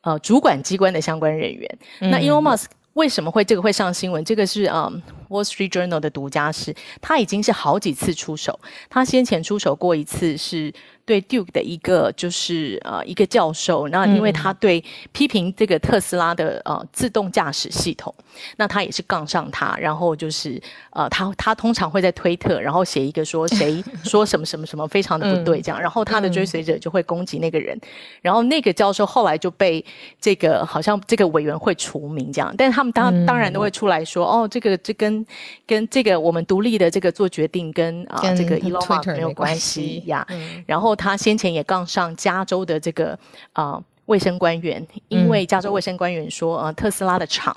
[0.02, 2.66] 呃主管机关的相关人员，那 Elon Musk。
[2.94, 4.24] 为什么会这个会上新闻？
[4.24, 4.90] 这个是啊，
[5.34, 8.58] 《Wall Street Journal》的独家是，他已经是好几次出手。
[8.90, 10.72] 他先前出手过一次是。
[11.04, 18.14] 对 Duke 的一个就是呃一个教授，那因为他对批评这个特斯拉的呃自动驾驶系统，
[18.56, 27.76] 那他也是杠上他，然后就是呃他他通常会在推特，然后写一个说谁 说什么什么什么非常的不对这样，然后他的追随者就会攻击那个人，
[28.20, 29.84] 然后那个教授后来就被
[30.20, 35.26] 这个好像这个委员会除名这样，但是他们当当然都会出来说哦这个这跟
[35.66, 40.24] 跟这个我们独立的这个做决定跟啊这个 Elon Musk 没有关系呀，
[40.64, 40.91] 然后。
[40.94, 43.18] 他先前也杠上加州的这个
[43.52, 47.56] 啊卫生官员，因为加州卫生官员说，呃，特斯拉的厂，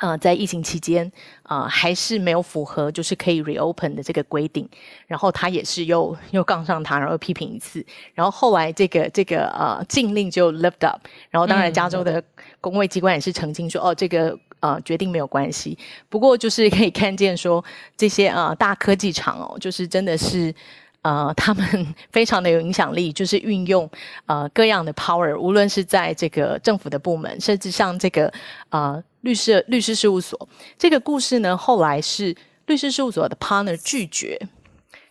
[0.00, 1.10] 呃，在疫情期间，
[1.44, 4.68] 啊，还是没有符合就是可以 reopen 的这个规定，
[5.06, 12.22] 然后他也是又又杠上他，然后批评一次，然后后来这个这个呃禁令就 lift up，然后当然加州的
[12.60, 17.64] 公卫机关也是澄清说，哦，这个呃决定没有关系，不过就是可以看见说
[17.96, 20.52] 这些啊大科技厂哦，就是真的是。
[21.02, 23.88] 呃，他们 非常的有影响力，就是运用
[24.26, 28.32] 呃各样的 power，无论是在这个政府的部门，甚至像这个
[28.70, 30.48] 呃律师律师事务所。
[30.78, 32.34] 这个故事呢，后来是
[32.66, 34.38] 律师事务所的 partner 拒绝。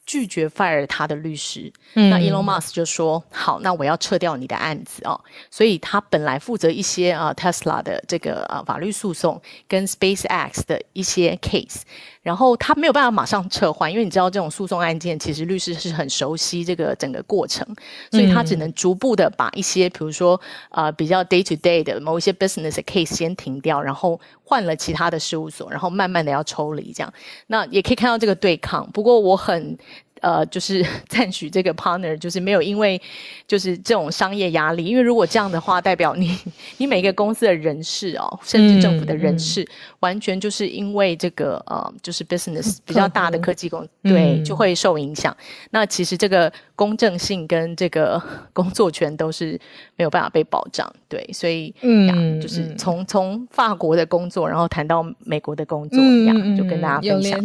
[0.04, 5.17] 拒绝 fire 他的律师，那 Elon Musk 就说：“好，那我要撤掉你的案子哦。”
[5.49, 11.84] 所以他本来负责一些啊 Tesla 的这个啊法律诉讼跟 SpaceX 的一些 case，
[12.21, 17.67] 然后他没有办法马上撤换，因为你知道这种诉讼案件其实律师是很熟悉这个整个过程，
[18.12, 27.13] 所以他只能逐步的把一些比如说呃比较 day to day 的某一些 business case 先停掉，然后换了其他的事务所，然后慢慢的要抽离这样。
[27.47, 28.89] 那也可以看到这个对抗。
[28.91, 29.77] 不过我很。
[30.21, 33.01] 呃，就是 赞许这个 partner，就是没有因为
[33.47, 36.38] 就是这种商业压力，因为如果这样的话，代表你
[36.77, 39.67] 你每个公司的人事哦，甚至政府的人事，
[39.99, 45.36] 完全就是因为这个呃，就是 business 比较大的科技公对就会受影响。
[45.71, 48.21] 那其实这个公正性跟这个
[48.53, 49.60] 工作权都是
[49.95, 57.41] 没有办法被保障，对，所以嗯，就是从从法国的工作，然后谈到美国的工作一样，就跟大家分享。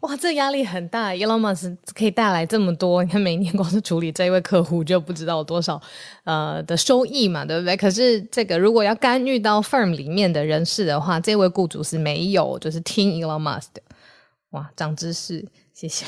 [0.00, 1.10] 哇，这压力很大。
[1.12, 5.80] Elon Musk 可以带来这么多，你看每年光是处理这一位客户就不知道多少
[6.24, 7.76] 呃的收益嘛，对不对？
[7.76, 13.82] 可是这个如果要干预到 firm 里面的人事的话，这位雇主是没有就是听 Elon Musk 的。
[14.50, 16.04] 哇，长知识，谢谢。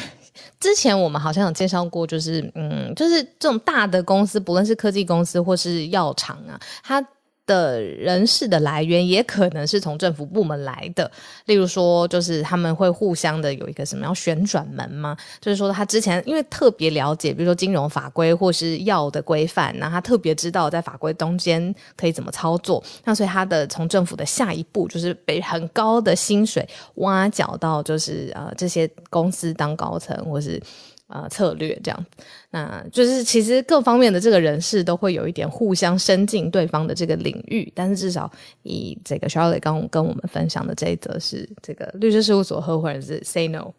[0.61, 7.05] 之前我们好像有介绍过，就是嗯，就是这种大的公司，不论是科技公司或是药厂啊，它。
[7.49, 11.11] 的人事的来源也可能是从政府部门来的，
[11.47, 15.17] 例如说，就是他们会互相的有一个什么要旋转门吗？
[15.41, 30.63] 就是说，他之前因为特别了解，比如说金融法规或是药的规范，那他特别知道在法规中间可以怎么操作，那所以他的从政府的下一步就是被很高的薪水挖角到，就是呃这些公司当高层或是。
[31.09, 32.07] 呃，策略这样，
[32.51, 38.31] 那就是其实各方面的这个人士都会有一点互相伸进对方的这个领域，但是至少
[38.63, 43.73] 以这个 Charlotte 刚跟我们分享的这一则是这个律师事务所合伙人是 Say No。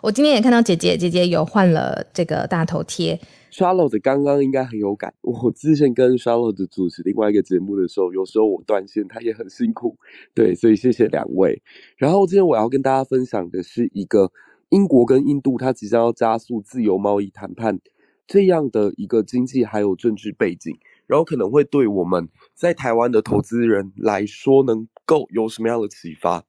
[0.00, 3.20] 我今天也看到姐姐姐姐有换了这个大头贴
[3.50, 5.12] ，Charlotte 刚刚应该很有感。
[5.22, 9.96] 我之前跟 Charlotte 主持另外一个节目的时候，有时候我断线，她也很辛苦。
[10.32, 11.60] 对，所以谢谢两位。
[11.96, 14.30] 然后今天我要跟大家分享的是一个。
[14.68, 17.80] 英国跟印度，它即将要加速自由贸易谈判，
[18.26, 26.44] 这样的一个经济还有政治背景，然后可能会对我们在台湾的投资人来说能够有什么样的启发？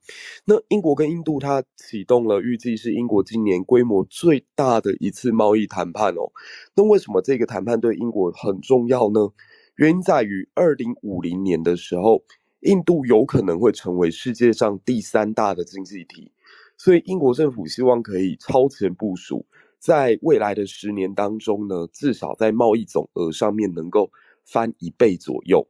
[0.46, 6.32] 那英国跟印度它启动了，预计是英国今年规模最大的一次贸易谈判哦。
[6.76, 9.30] 那为什么这个谈判对英国很重要呢？
[9.76, 12.24] 原因在于二零五零年的时候，
[12.62, 16.32] 印度有可能会成为世界上第三大的经济体，
[16.78, 19.46] 所以英国政府希望可以超前部署。
[19.80, 24.12] 在未来的十年当中呢，至少在贸易总额上面能够
[24.44, 25.68] 翻一倍左右。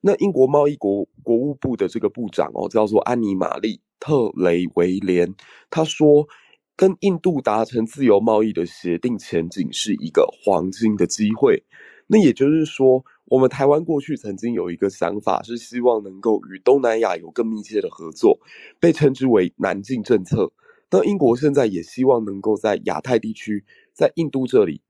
[0.00, 5.34] 那英国贸易国国务部的这个部长哦，叫做安妮玛丽特雷维廉，
[5.70, 6.28] 他说，
[6.76, 11.64] 跟印度达成自由贸易的协定前景是一个黄金的机会。
[12.06, 18.38] 那也就是说，我们台湾过去曾经有一个想法，是希望能够与东南亚有更密切的合作，
[18.78, 20.52] 被称之为南进政策。
[20.90, 24.80] 那英国现在也希望能够在亚太地区，在印度这里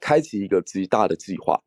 [0.00, 1.62] 开启一个极大的计划。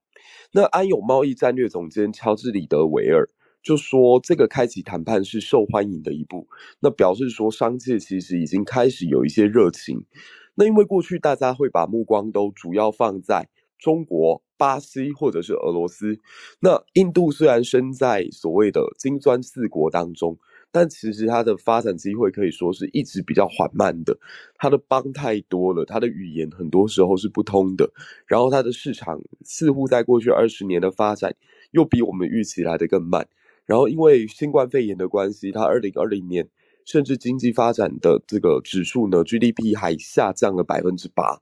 [0.51, 3.27] 那安永贸易战略总监乔治里德维尔
[3.63, 6.47] 就说，这个开启谈判是受欢迎的一步。
[6.79, 10.05] 那表示说，商界其实已经开始有一些热情。
[10.53, 16.19] 那因为过去大家会把目光都主要放在中国、巴西或者是俄罗斯。
[16.59, 20.37] 那印度虽然身在所谓的金砖四国当中。
[20.69, 24.15] 但其实它的发展机会可以说是一直比较缓慢的，
[24.55, 27.89] 它的邦太多了，它的语言很多时候是不通的，
[28.27, 31.33] 然后它的市场似乎在过去二十年的发展
[31.71, 33.27] 又比我们预期来的更慢，
[33.65, 36.47] 然后因为新冠肺炎的关系，它二零二零年
[36.83, 41.41] 甚至经济发展的这个指数呢，GDP 还下降了百分之八。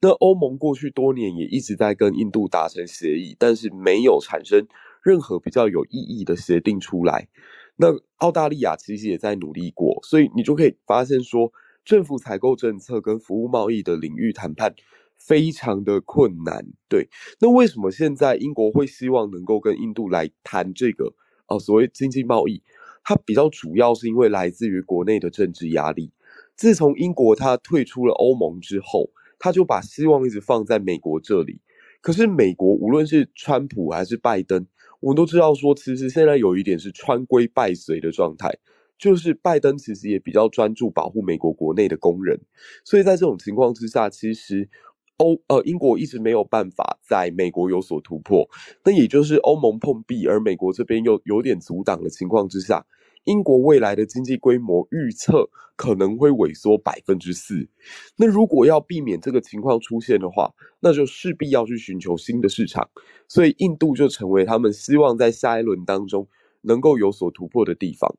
[0.00, 4.66] 那欧盟过去多年也一直在跟印度达成协议，但是没有产生
[5.02, 7.28] 任何比较有意义的协定出来。
[7.76, 11.52] 那澳大利亚其实也在努力过，所以你就可以发现说，
[11.84, 14.74] 政府采购政策跟服务贸易的领域谈判
[15.16, 16.66] 非常的困难。
[16.88, 17.08] 对，
[17.40, 21.14] 那为什么现在英国会希望能够跟印度来谈这个
[21.46, 22.62] 呃所谓经济贸易？
[23.02, 26.12] 它比较主要是因为来自于国内的政治压力。
[26.54, 29.10] 自从英国它退出了欧盟之后，
[29.40, 31.60] 他就把希望一直放在美国这里。
[32.00, 34.64] 可是美国无论是川普还是拜登。
[35.00, 38.54] 我们都知道，说其实现在有一点是川规败随的状态，
[38.98, 42.38] 就是拜登其实也比较专注保护美国国内的工人，
[42.84, 44.68] 所以在这种情况之下，其实
[45.16, 48.46] 欧呃英国一直没有办法在美国有所突破，
[48.84, 52.84] 那也就是欧盟碰壁，而美国这边又有点阻挡的情况之下。
[53.30, 57.68] 英国未来的经济规模预测可能会萎缩百分之四，
[58.16, 62.90] 那如果要避免这个情况出现的话，那就势必要去寻求新的市场，
[63.28, 66.26] 所以印度就成为他们希望在下一轮当中
[66.62, 68.12] 能够有所突破的地方。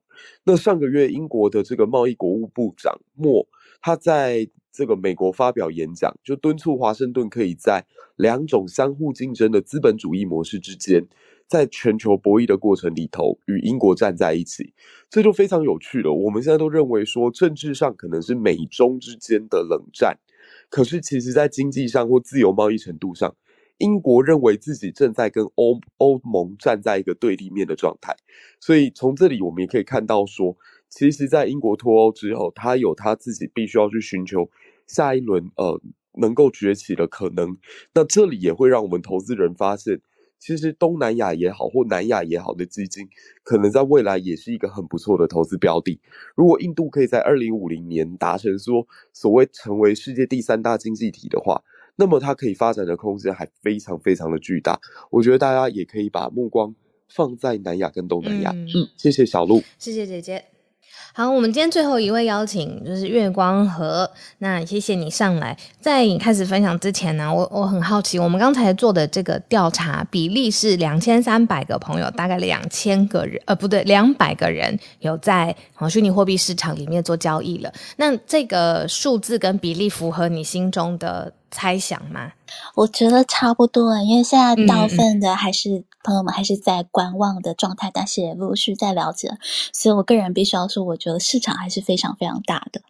[0.45, 3.45] 那上个月，英国的这个贸易国务部长莫，
[3.81, 7.85] 他在这个美国发表演讲，就敦促华盛顿可以在
[8.15, 11.05] 两种相互竞争的资本主义模式之间。
[11.51, 14.73] 在全球博弈的过程里头，与英国站在一起，
[15.09, 16.13] 这就非常有趣了。
[16.13, 20.17] 我们现在都认为说，政治上可能是美中之间的冷战，
[20.69, 23.35] 可是其实在经济上或自由贸易程度上，
[23.79, 28.15] 英国认为自己正在跟欧欧盟站在一个对立面的状态。
[28.61, 30.55] 所以从这里我们也可以看到说，
[30.87, 34.49] 其实，在英国脱欧之后，他有他自己必须要去寻求
[34.87, 35.81] 下一轮呃
[36.13, 37.57] 能够崛起的可能。
[37.93, 39.99] 那这里也会让我们投资人发现。
[40.41, 43.07] 其实东南亚也好，或南亚也好的基金，
[43.43, 45.99] 可能在未来也是一个很不错的投资标的。
[46.35, 51.63] 如果印度可以在二零五零年达成说所谓成为世界第三大经济体的话，
[51.95, 54.79] 那么它可以发展的空间还非常非常的巨大。
[55.11, 56.73] 我觉得大家也可以把目光
[57.07, 58.51] 放在南亚跟东南亚。
[58.51, 60.50] 嗯，谢谢小鹿，谢谢姐姐。
[61.13, 65.57] 好，我们今天最后一位邀请就是月光河，那谢谢你上来。
[65.81, 75.53] 在你开始分享之前呢，我我很好奇，我们刚才做的这个调查比例是两千三百个朋友，大概两千个人，呃，不对，两百个人有在
[75.89, 77.69] 虚拟货币市场里面做交易了。
[77.97, 82.31] 那这个数字跟比例符合你心中的猜想吗？
[82.75, 85.83] 我觉得差不多，因为现在大部分的还是。
[86.03, 89.37] 朋友们还是在观望的状态，但是也陆续在了解，
[89.71, 92.81] 所以我个人必须要说，我觉得市场还是非常非常大的。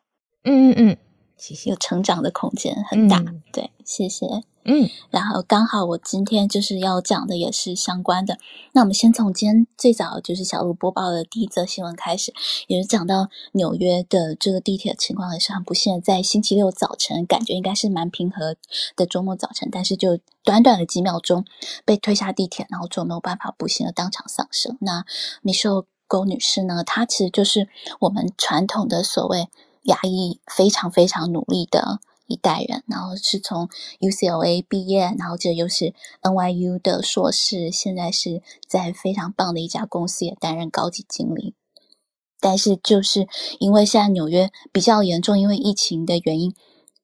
[0.45, 0.97] 嗯嗯嗯，
[1.36, 3.22] 谢谢，有成长的空间很大。
[3.51, 4.26] 对，谢谢。
[4.64, 8.38] 嗯，然后刚好我今天就是要讲的也是相关的。
[8.74, 12.32] 那我们先从今天最早就是小鹿播报的第一则新闻开始，
[12.68, 18.55] 也是讲到纽约的这个地铁情况也是很不幸，在星期六早晨，感觉应该是蛮平和
[18.95, 21.43] 的周末早晨，但是就短短的几秒钟
[21.84, 24.78] 被推下地铁，然后就没有办法不幸的当场丧生。
[24.82, 25.05] 那
[25.41, 27.68] 米秀沟女士呢，她其实就是
[27.99, 29.49] 我们传统的所谓
[29.84, 31.99] 牙医，非常非常努力的。
[32.28, 33.67] 一代人，然后是从
[33.99, 41.55] UCLA 毕业，然后这又是 NYU 的硕士，现在是在非常棒的一家公司也担任高级经理。
[42.39, 43.28] 但是就是
[43.59, 46.55] 因为现在纽约比较严重，因为疫情的原因，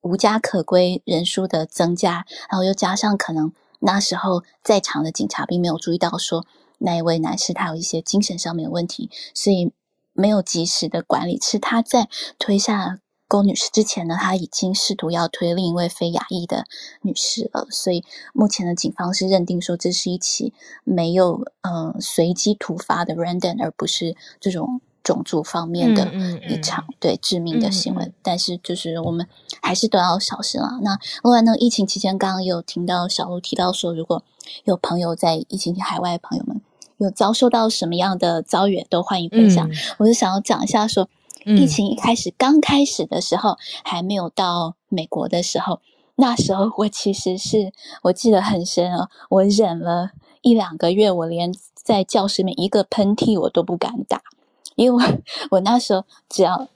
[0.02, 6.48] 无家可归人数的增加，然后又加上可能那时候在场的警察并没有注意到说
[6.80, 9.72] 那一位男士他有一些精神上面的问题，所以
[10.14, 11.40] 没有及时的管理。
[11.42, 12.08] 是他在
[12.40, 13.00] 推下。
[13.28, 16.66] 龚女士之前呢，她已经试图要推另一位非亚裔的
[17.02, 20.54] 女士了，所以目前的警方是认定说这是一起
[20.84, 26.10] 没有呃随机突发的 random，而不是这种种族方面的
[26.48, 28.14] 一场对致命的行为。
[28.24, 29.28] 但是就是我们
[29.62, 30.80] 还是都要小心啊。
[30.82, 34.24] 那另外呢，疫情期间刚刚有听到小鹿提到说，如果
[34.64, 36.62] 有朋友在疫情海外的朋友们
[36.96, 39.70] 有遭受到什么样的遭遇，都欢迎分享。
[39.98, 41.10] 我就想要讲一下说。
[41.56, 45.80] 疫情一开始刚开始的时候，还没有到美国的时候，
[46.16, 47.72] 那时候我其实是
[48.04, 54.22] 我记得很深哦，我忍了一两个月，我连在教室里面一个喷嚏我都不敢打，
[54.76, 55.18] 因为我
[55.52, 56.68] 我那时候只要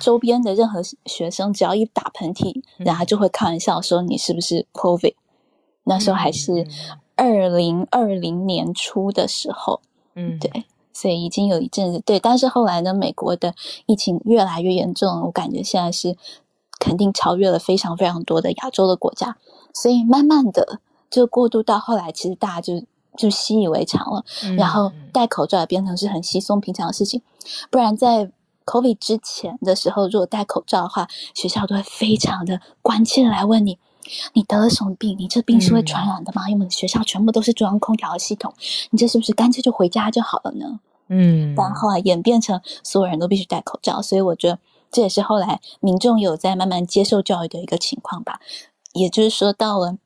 [0.00, 5.14] 周边的任何学生只要一打喷嚏，然后就会开玩笑说你是不是 COVID？
[5.84, 6.66] 那时候还是
[7.14, 9.80] 二零二零年初的时候，
[10.14, 10.64] 嗯，对。
[10.98, 16.16] 所以已经有一阵子对，但是后来呢，美国的疫情越来越严重，我感觉现在是
[16.78, 19.36] 肯定超越了非常非常多的亚洲的国家，
[19.74, 20.80] 所以慢慢的
[21.10, 22.82] 就过渡到后来，其实大家就
[23.14, 24.24] 就习以为常了，
[24.56, 27.20] 然后戴口罩也变成是很稀松平常的事情。
[27.70, 28.30] 不然在
[28.64, 33.78] COVID 之前的时候，如果戴口罩的话，学校都会非常的关切的来问你。
[34.32, 35.16] 你得了什么病？
[35.18, 36.48] 你这病是会传染的吗？
[36.48, 38.52] 因为我们学校全部都是中央空调的系统，
[38.90, 40.80] 你这是不是干脆就回家就好了呢？
[41.08, 44.58] 嗯，但后来演变成所有人都必须戴口罩，所以我觉得
[44.90, 48.40] 这也是后来民众有在慢慢接受教育的一个情况吧。
[48.92, 49.96] 也就是说，到了。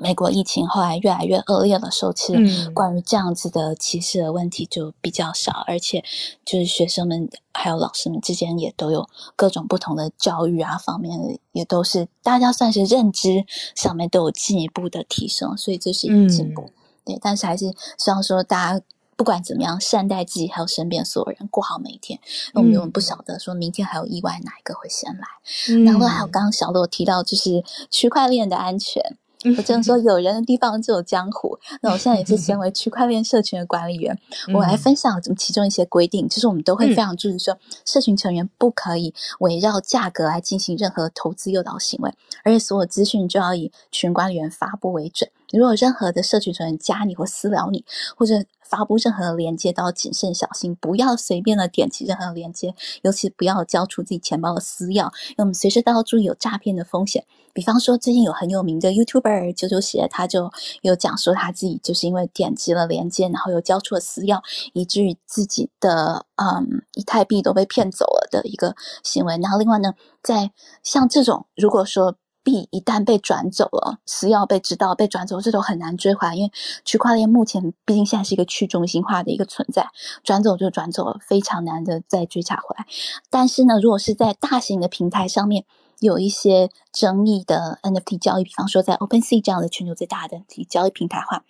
[0.00, 6.04] 美国疫情后来越来越恶劣的时候，其实关于这样子的歧视的问题就比较少，而且
[6.44, 16.70] 就是学生们还有老师们之间也都有各种不同的教育啊方面的，也都是大家算是认知上面都有进一步的提升，所以这是一个进步。
[17.04, 18.84] 对，但是还是希望说大家
[19.16, 22.18] 不管怎么样，善待自己还有身边所有人，过好每一天。
[22.54, 25.84] 我们永远不晓得说明天还有意外哪一个会先来。
[25.84, 29.16] 然后还有刚刚小罗提到就是区块链的安全。
[29.56, 31.58] 我只能说，有人的地方就有江湖。
[31.82, 34.18] 那我现在也是身为区块链社群的管理员，
[34.54, 45.28] 我来分享其中一些规定，就是我们都会非常注意说，社群成员不可以围绕价格来进行任何投资诱导行为，而且所有资讯就要以群管理员发布为准。
[45.58, 47.84] 如果任何的社群成员加你或私聊你，
[48.16, 57.24] 或者发布任何的链接，都要谨慎小心，不要随便的点击任何链接，尤其不要交出自己钱包的私钥，因为我们随时都要注意有诈骗的风险。
[57.52, 60.50] 比方说，最近有很有名的 YouTuber 九九鞋，他就
[60.82, 64.42] 有讲说他自己就是因为点击了链接，然后又交出了私钥，
[64.72, 68.74] 以至于自己的嗯以太币都被骗走了的一个
[69.04, 69.38] 行为。
[69.40, 70.50] 然后另外呢，在
[70.82, 76.52] 像这种如果说币一旦被转走了，私钥被知道被转走，这都很难追回来，因为
[76.84, 79.88] 区块链目前毕竟现在是一个去中心化的一个存在，
[80.22, 82.86] 转走就转走了，非常难的再追查回来。
[83.30, 85.64] 但是呢，如果是在大型的平台上面，
[86.00, 91.44] 有一些争议的 NFT 交易，比方说在 OpenSea 这样的全球最大的 NFT 交易平台化，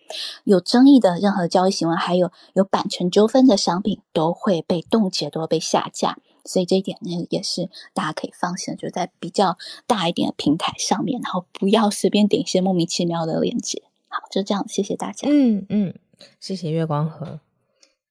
[0.44, 6.18] 有争议的任何交易行为，还有有版权纠纷的商品，都会被冻结，都会被下架。
[6.44, 13.82] 所以这一点呢，也是大家可以放心，就在比较大一点的平台上面，然后不要随便点一些莫名其妙的链接。
[14.08, 15.28] 好，就这样，谢谢大家。
[15.30, 15.94] 嗯嗯，
[16.38, 17.40] 谢谢月光河，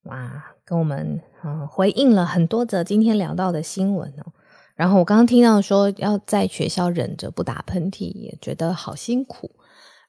[0.04, 1.22] 哇，跟我们
[1.70, 4.34] 回应了很多则今天聊到的新闻哦。
[4.76, 9.52] 然后我刚刚听到说要在学校忍着不打喷嚏，也觉得好辛苦。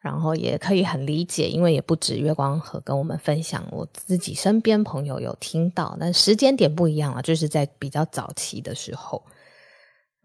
[0.05, 9.23] 然后也可以很理解，因为也不止月光河跟我们分享，我自己身边朋友有听到，但时间点不一样了，就是在比较早期的时候。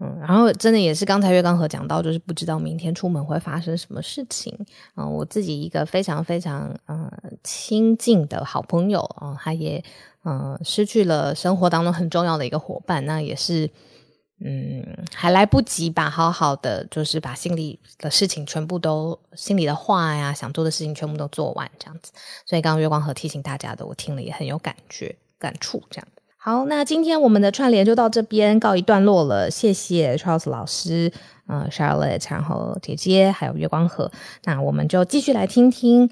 [0.02, 4.54] 嗯，然后真的也是刚才月光河讲到，就是不知道明天出门会发生什么事情
[4.96, 5.08] 啊。
[5.08, 7.10] 我自己一个非常非常嗯
[7.42, 9.82] 亲近的好朋友啊，他也
[10.26, 13.70] 嗯失去了生活当中很重要的一个伙伴，那也是。
[14.42, 16.10] 嗯，还来不及吧？
[16.10, 22.12] 好好的，就是把心里的事情全部都、心里的话呀、想做的事情全部都做完，这样子。
[22.46, 25.84] 所以刚刚月光河提醒大家的，我听了也很有感觉、感触。
[25.90, 29.52] 这样好，那今天我们的串联就到这边告一段落了。
[29.52, 31.12] 谢谢 Charles 老师，
[31.48, 34.10] 嗯，Charlotte，然后姐姐，还有月光河。
[34.46, 36.10] 那我们就继续来听听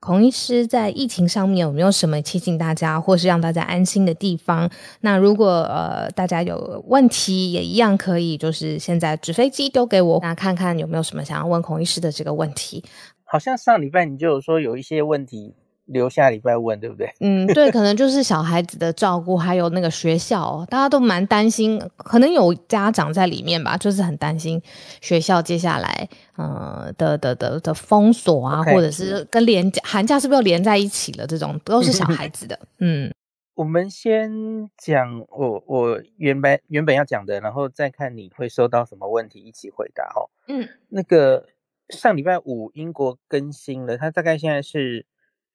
[0.00, 4.68] 孔医师在疫情上面有没有什么提醒大家，或是让大家安心的地方？
[5.02, 12.82] 那如果呃大家有问题，也一样可以，就是现在纸飞机丢给我，那看看有没有什么想要问孔医师的这个问题。
[13.24, 15.54] 好像上礼拜你就有说有一些问题。
[15.92, 17.12] 留下礼拜问，对不对？
[17.20, 24.62] 嗯，对，可能就是小孩子的照顾，还有那个学校，大家都蛮担心，可能有家长在里面吧，就是很担心
[25.00, 31.26] 学校接下来，呃的的的的封锁啊，或者是跟连假寒假是不是又连在一起了？
[31.26, 32.56] 这种都是小孩子的。
[32.78, 33.12] 嗯，
[33.54, 34.30] 我们先
[34.78, 40.30] 讲我我原本原本要讲的，然后再看你会收到什么问题，一起回答哦。
[40.46, 41.46] 嗯，那个
[41.88, 45.04] 上礼拜五英国更新了，它大概现在是。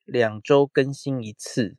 [0.06, 1.76] 两周更新一次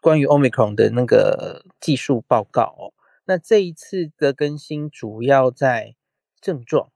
[0.00, 2.94] 关于 Omicron 的那个技术报告哦。
[3.24, 5.96] 那这一次的更新主要在
[6.40, 6.90] 症状，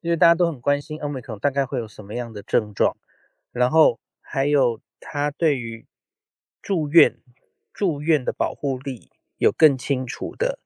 [0.00, 2.96] 因为大家都很关心 Omicron 大概会有什么样的症状，
[3.52, 5.86] 然后还有它对于
[6.60, 7.18] 住院
[7.72, 10.58] 住院的保护力有更清楚的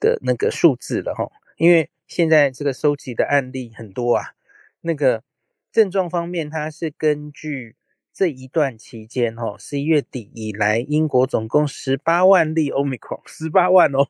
[0.00, 1.30] 的那个数字了哈。
[1.56, 4.34] 因为现在这个收集的案例很多啊，
[4.80, 5.22] 那个
[5.70, 7.76] 症状方面它是根据。
[8.12, 14.08] 这一段期间，哈，十一月底以来，英国总共十八万例 Omicron，十八万哦，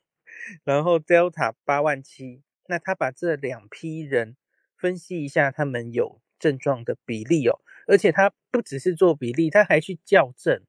[0.65, 2.43] 然后 Delta 八万七。
[2.67, 4.37] 那他把这两批人
[4.77, 10.63] 分析一下，他们有症状的比例哦，而且他不只是做比例，他还去校正，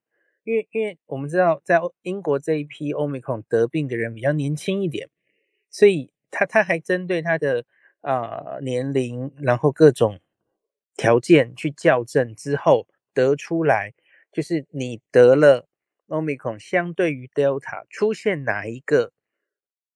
[0.43, 5.09] 因为因为我们知道，在英国这一批 Omicron 得病的人比较年轻一点，
[5.69, 7.65] 所以他他还针对他的
[8.01, 10.19] 啊年龄，然后各种
[10.97, 12.88] 条件去校正之后。
[13.14, 13.93] 得出来
[14.32, 15.68] 就是你得了
[16.07, 19.12] Omicron，相对于 Delta 出现哪一个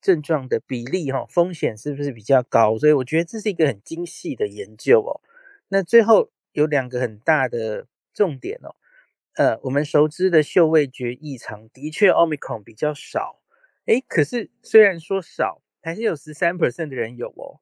[0.02, 2.78] 症状的比例哈，风险是不是比较高？
[2.78, 5.22] 所以我觉得这是一个很精细的研究哦。
[5.70, 8.76] 那最后有两个很大的重点哦，
[9.36, 13.42] 呃，我们熟知的嗅味觉异常的确 Omicron 比较少，
[13.86, 17.60] 诶，可是虽然说少，还是有十三 percent 的人有哦，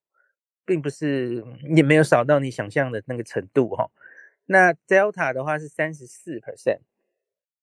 [0.65, 1.43] 并不是
[1.75, 3.89] 也没有少到你想象的那个程度哈。
[4.45, 6.79] 那 Delta 的话是三十四 percent，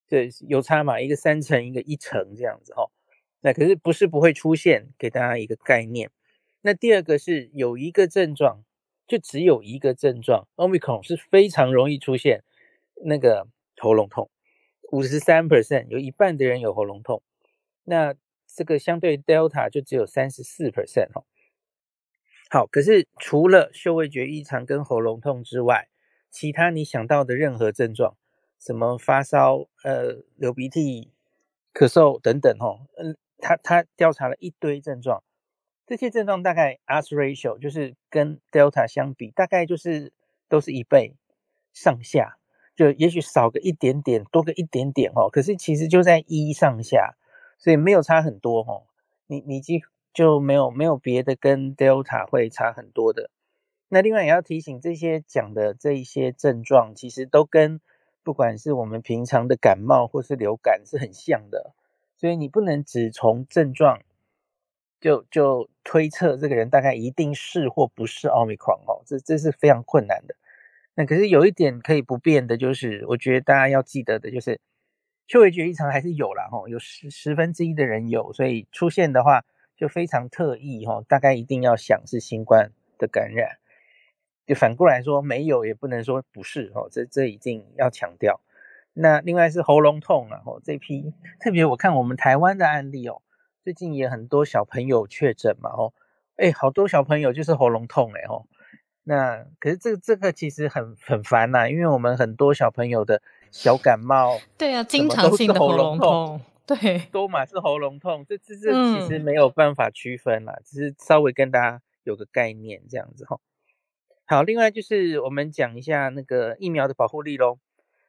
[0.07, 0.99] 对，有差嘛？
[0.99, 2.89] 一个三成，一个一成这样子哈。
[3.41, 4.89] 那可是不是不会出现？
[4.97, 6.11] 给大家一个概念。
[6.61, 8.63] 那第二个是有一个症状，
[9.07, 12.43] 就只有一个症状，Omicron 是非常容易出现
[13.03, 14.29] 那个喉咙痛，
[14.91, 17.23] 五十三 percent，有一半的人有喉咙痛。
[17.83, 18.13] 那
[18.45, 21.23] 这个相对 Delta 就只有三十四 percent 哈。
[22.49, 25.87] 好，可是除了嗅味觉异常跟喉咙痛之外，
[26.31, 28.15] 其他你想到的任何症状，
[28.57, 31.11] 什么发烧、呃流鼻涕、
[31.73, 35.21] 咳嗽等等，吼，嗯，他他调查了一堆症状，
[35.85, 40.13] 这些症状大概 as ratio 就是跟 Delta 相比，大概就是
[40.47, 41.15] 都是一倍
[41.73, 42.37] 上下，
[42.75, 47.15] 就也许少个一点点，多个一点点，哦，可是其实就在一上下，
[47.57, 48.87] 所以没有差很多，吼，
[49.27, 49.75] 你你就
[50.13, 53.29] 就没有没有别的跟 Delta 会差很多的。
[53.93, 57.81] 那另外也要提醒，这些讲的这一些症状，其实都跟
[58.23, 61.73] 不管是我们平常的感冒或是流感是很像的，
[62.15, 63.99] 所以你不能只从症状
[65.01, 70.35] 就就推测这个人大概一定是或不是奥密克戎哦，这这是非常困难的。
[70.95, 74.61] 那可是有一点可以不变的，就是我觉得大家要记得的就是，
[75.27, 79.43] 嗅味觉异常还是有了哈，有十十分之一的人有，所以出现的话
[79.75, 83.57] 就非常特异哈，大概一定要想是新冠的感染。
[84.45, 88.41] 就反过来说，没有也不能说不是哦，这这一定要强调。
[88.93, 93.21] 那另外是喉咙痛啊，哦，这批特别我看我们台湾的案例哦，
[93.63, 95.93] 最近也很多小朋友确诊嘛，哦，
[96.35, 98.47] 哎，好多小朋友就是喉咙痛哎，哦，
[99.03, 113.39] 那可是这这个其实很很烦呐，因为我们很多小朋友的小感冒， 对啊，经常性的喉咙痛，对，多嘛是喉咙痛，这这这其实没有办法区分啦，只是稍微跟大家有个概念这样子哈。
[114.31, 117.59] 好，另外就是我们讲一下那个疫苗的保护力喽。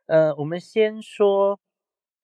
[0.06, 1.58] 呃，我们先说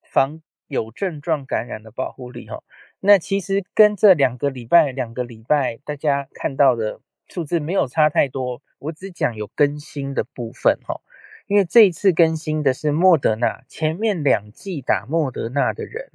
[0.04, 2.62] 防有症状感染的保护力哈。
[3.00, 8.62] 那其实跟这两个礼拜、两个礼拜大家看到的数字没有差太多。
[8.78, 11.00] 我只讲有更新的部分哈，
[11.48, 16.12] 因为这一次更新的是莫德纳，前面两剂打莫德纳的人，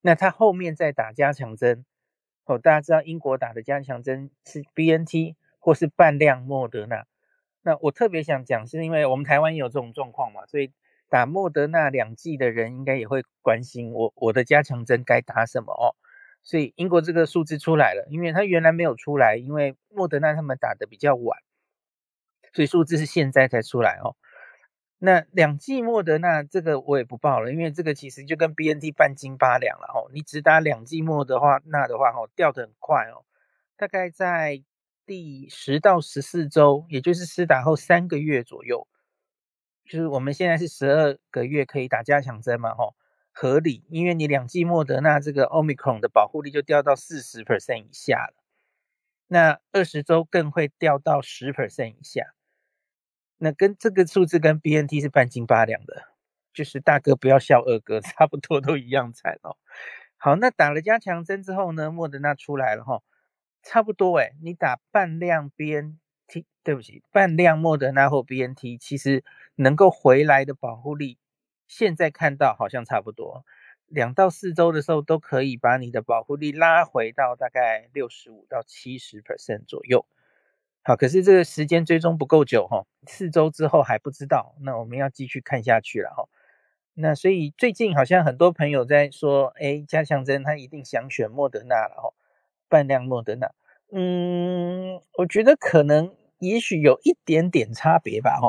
[0.00, 1.84] 那他后面再打加强针。
[2.46, 7.06] 哦，大家知道英国打的加强针是 BNT 或是半量莫德纳。
[7.62, 10.72] 那我特别想讲，是因为我们台湾也有这种状况嘛，所以
[11.08, 15.94] 打莫德纳两剂的人应该也会关心我我的加强针该打什么哦。
[16.42, 21.38] 所以英国这个数字出来了，因为它原来没有出来，因为莫德纳他们打的比较晚，
[22.52, 24.16] 所以数字是现在才出来哦。
[24.98, 30.10] 那两剂莫德纳这个我也不报了，因为这个其实就跟 B N T 半斤八两了哦。
[30.12, 33.24] 你只打两剂莫德话，那的话哦掉的很快哦，
[33.76, 34.62] 大概在
[35.12, 38.88] 第十到十四周，也就是施打后三个月左右，
[39.84, 42.96] 就是我们现在是十二个月可以打加强针嘛吼，
[43.30, 48.42] 合理，因为你两剂莫德纳这个 Omicron 的保护力就掉到四十 percent 以下了。
[49.28, 52.32] 那二十周更会掉到十 percent 以下，
[53.36, 56.04] 那跟这个数字跟 B N T 是半斤八两的，
[56.54, 59.58] 就是大哥不要笑二哥， 差不多都一样惨哦。
[60.16, 63.02] 好，那打了加强针之后呢，莫德纳出来了哈，
[63.62, 69.24] 差不多哎，你打半量 B N T，对不起，半量莫德纳或 B N T，其实
[69.56, 71.18] 能够回来的保护力，
[71.68, 73.44] 现在看到好像差不多。
[73.86, 80.06] 两到四周的时候，都可以把你的保护力拉回到大概六十五到七十 percent 左右。
[80.82, 86.28] 好，可是这个时间追踪不够久哈，四周之后还不知道，那我们要继续看下去了哈。
[86.94, 92.14] 那所以最近好像很多朋友在说，哎，加强针他一定想选莫德纳了哈，
[92.72, 93.50] 半量莫德纳。
[93.92, 98.48] 嗯，我觉得可能也许有一点点差别吧哈，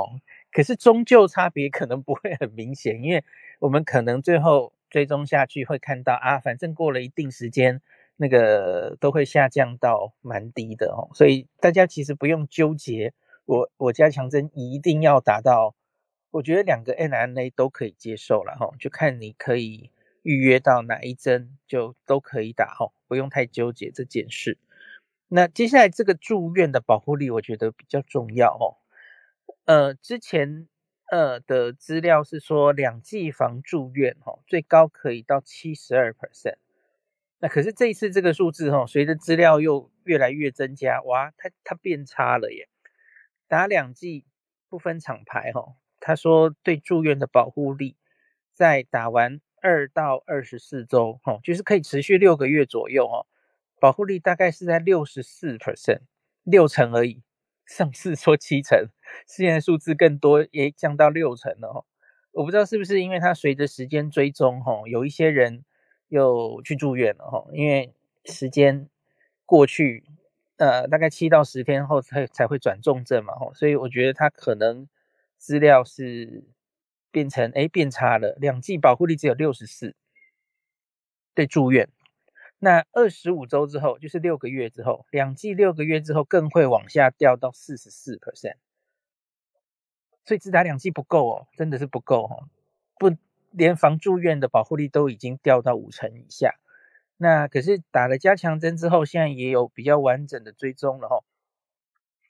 [0.51, 3.23] 可是终究差别可能不会很明显，因为
[3.59, 4.71] 我们可能最后。
[4.93, 7.81] 追踪下去会看到啊，反正过了一定时间，
[8.15, 13.11] 那个都会下降到蛮低的哦，所以大家其实不用纠结，
[13.45, 15.73] 我我加强针一定要达到，
[16.29, 19.89] 我觉得两个 n r a 都可以接受了哈，就看你可以
[20.23, 24.57] 预约到哪一针就都可以打哈，不用太纠结这件事。
[25.27, 28.81] 那接下来这个住院的保护力，我觉得比较重要哦，
[29.65, 30.67] 呃，之前。
[31.11, 36.55] 呃的资料是说，两剂防住院哈，最高可以到七十二 percent。
[37.37, 42.67] 那可是这一次这个数字哈，随着资料又越来越增加，哇，它它变差了耶。
[43.47, 44.25] 打两剂
[44.69, 47.95] 不分厂牌哈，他说对住院的保护力，
[48.53, 53.25] 在打完二到二十四周哈，就是可以持续六个月左右哦，
[53.79, 56.01] 保护力大概是在六十四 percent，
[56.43, 57.23] 六成而已。
[57.65, 58.89] 上次说七成，
[59.25, 61.85] 现在数字更多，也降到六成了哈。
[62.33, 65.63] 我不知道是不是因为它随着时间追踪哈，有一些人
[66.09, 67.93] 又去住院了哈，因为
[68.25, 68.89] 时间
[69.45, 70.03] 过去，
[70.57, 74.89] 呃，大概七到十天后才才会转重症嘛哈，所以我觉得它可能
[75.37, 76.43] 资料是
[77.13, 79.95] 变成哎变差了，两剂保护力只有六十四，
[81.35, 81.87] 对住院。
[82.57, 88.55] 那二十五周之后，就是六个月之后，两剂六个月之后更会往下掉到四十四 percent，
[90.25, 92.47] 所以只打两剂不够哦，真的是不够哈，
[92.97, 93.15] 不
[93.51, 96.55] 连防住院的保护力都已经掉到五成以下。
[97.17, 101.23] 那可是打了加强针之后，现在也有比较完整的追踪了哈。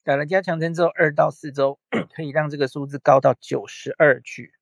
[0.04, 1.80] 打了加强针之后，二到四周
[2.14, 4.54] 可以让这个数字高到九十二去，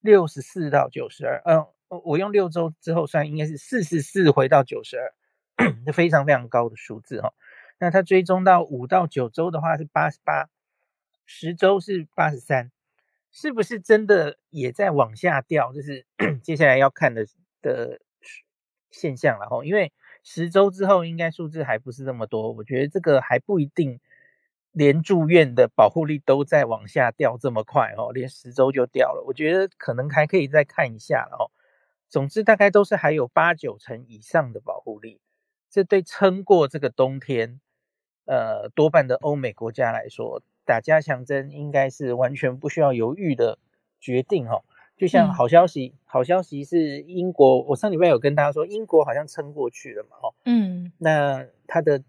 [0.00, 1.66] 六十四到九十二，嗯。
[2.04, 5.14] 我用六周之后算，应该是四十四回到九十二，
[5.94, 7.32] 非常非常高的数字哈。
[7.78, 10.50] 那它追踪到五到九周的话是八十八，
[11.24, 12.70] 十周是八十三，
[13.32, 15.72] 是不是真的也在往下掉？
[15.72, 16.04] 就是
[16.44, 17.24] 接下来要看的
[17.62, 18.02] 的
[18.90, 19.64] 现象了哈。
[19.64, 19.90] 因为
[20.22, 23.98] 十周之后应该数字还不是那么多，我觉得这个还不一定。
[24.72, 31.50] 连住院的保护力都在往下掉这么快哦，连十周就掉了，我觉得可能还可以再看一下了哦。
[32.08, 35.20] 总之，大概都是还有八九成以上的保护力，
[35.68, 37.60] 这对撑过这个冬天，
[38.24, 43.58] 呃，多半的欧美国家来说，打加强针应该是完全不需要犹豫的
[44.00, 44.64] 决定哦。
[44.96, 52.02] 就像好消息，好消息是英国，我上礼拜有跟大家说，英国好像撑过去了嘛，哦，嗯，那它的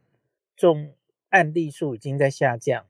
[0.56, 0.94] 重
[1.30, 2.86] 案例数已经在下降，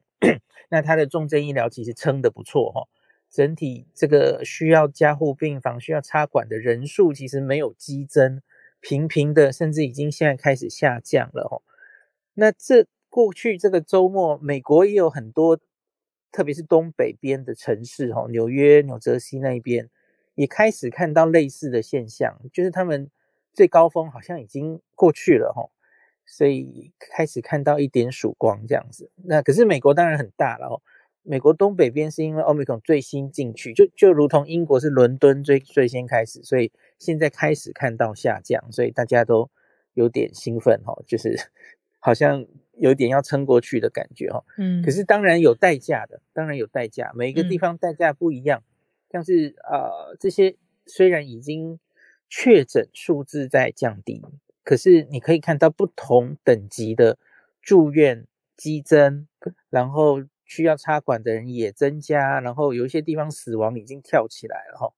[0.70, 2.88] 那它的重症医疗其实撑的不错哈。
[3.30, 8.42] 整体这个需要加护病房、需要插管的人数其实没有激增，
[8.80, 11.62] 平平的，甚至已经现在开始下降了哦。
[12.34, 15.60] 那这过去这个周末，美国也有很多，
[16.32, 19.90] 特别是东北边的城市哦，纽约、纽泽西那一边
[20.34, 23.12] 也开始看到类似的现象，就是他们
[23.54, 25.70] 最高峰好像已经过去了哈，
[26.30, 29.10] 所以开始看到一点曙光这样子。
[29.26, 30.82] 那可是美国当然很大了哦。
[31.24, 39.50] 美国东北边是因为奥密克戎最新进去，就就如同英国是伦敦最最先开始，所以现在开始看到下降，所以大家都
[39.94, 41.38] 有点兴奋哈，就是
[42.00, 42.46] 好像
[42.78, 44.44] 有点要撑过去的感觉哈。
[44.58, 48.64] 嗯，可是当然有代价的，当然有代价，每一个地方代价不一样。
[49.12, 50.56] 像是呃这些
[50.86, 51.80] 虽然已经
[52.30, 54.24] 确诊数字在降低，
[54.64, 57.18] 可是你可以看到不同等级的
[57.62, 59.28] 住院激增，
[59.70, 60.24] 然后。
[60.52, 64.92] 需要插管的人也增加，然后有一些地方死亡已经跳起来了哈。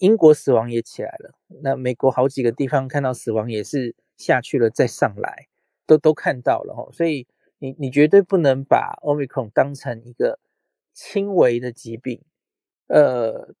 [0.00, 5.48] 英国死亡也起来了，那美国好几个地方看到死亡也是下去了再上来，
[5.86, 6.88] 都都看到了哈。
[6.92, 7.26] 所以
[7.58, 10.38] 你你绝对不能把 Omicron 当成一个
[10.94, 12.22] 轻微的疾病，
[12.86, 13.54] 呃，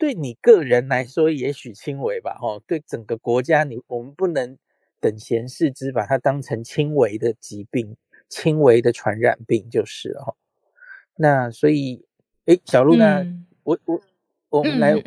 [0.00, 4.56] 对你个人来说也许轻微吧哈，对整个国家你我们不能
[4.98, 7.96] 等闲视之，把它当成轻微的疾病、
[8.28, 10.34] 轻微的传染病就是了哈。
[11.16, 12.06] 那所以，
[12.46, 13.26] 哎，小鹿呢？
[13.64, 14.00] 我我。
[14.50, 15.00] 我们来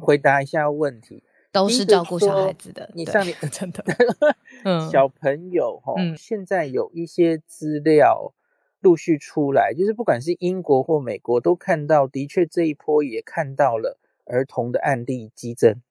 [0.00, 1.20] 回答一下问题，
[1.50, 2.88] 都是照顾小孩子的。
[2.94, 3.84] 你上面 真的，
[4.88, 8.32] 小朋友哈，现在有一些资料
[8.80, 15.82] 陆续出来，就是不管是英国或美国，都看到，的确这一波也看到了儿童的案例激增。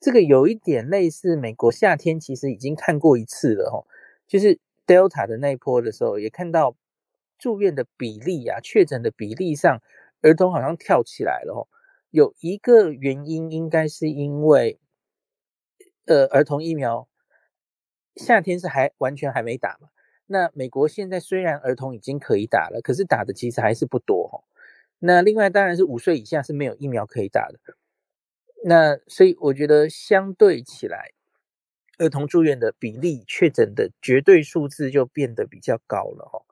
[0.00, 3.86] 这个有一点类似美国夏天，其实已经看过一次了哈，
[4.26, 6.76] 就是 Delta 的那一波的时候，也看到
[7.38, 9.80] 住院的比例啊，确诊的比例上，
[10.20, 11.68] 儿童好像跳起来了哈。
[12.10, 14.78] 有一个原因，应该是因为，
[16.04, 17.08] 呃，儿童疫苗
[18.16, 19.88] 夏天是还完全还没打嘛。
[20.26, 24.44] 那美国现在虽然儿童已经可以打了，可是打的其实还是不多哈。
[25.06, 27.58] 那另外当然是五岁以下是没有疫苗可以打的。
[28.64, 31.10] 那所以我觉得相对起来，
[31.98, 36.42] 儿童住院的比例、确诊的绝对数字就变得比较高了哈。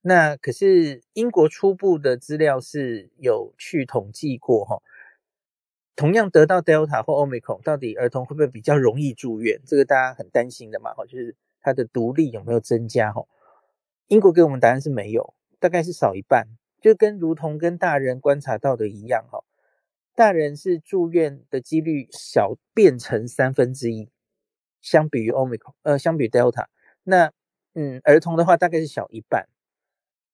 [0.00, 4.80] 那可是英国初步的资料是有去统计过哈。
[5.96, 9.60] 同样得到 Delta 或 Omicron，到底儿童会不会比较容易住院？
[9.66, 13.10] 这个大家很担心的嘛，哈，就是他的独立有没有增加？
[13.10, 13.26] 哈，
[14.06, 16.46] 英国给我们答案是没有，大概是少一半，
[16.80, 19.44] 就跟如同跟大人观察到的一样，哈，
[20.14, 24.08] 大人是住院的几率小变成三分之一，
[24.80, 26.66] 相比于 Omicron，呃，相比 Delta，
[27.04, 27.32] 那
[27.74, 29.48] 嗯，儿童的话大概是小一半。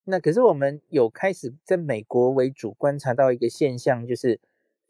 [0.05, 4.41] 那可是我们有开始在美国为主观察到一个现象，就是。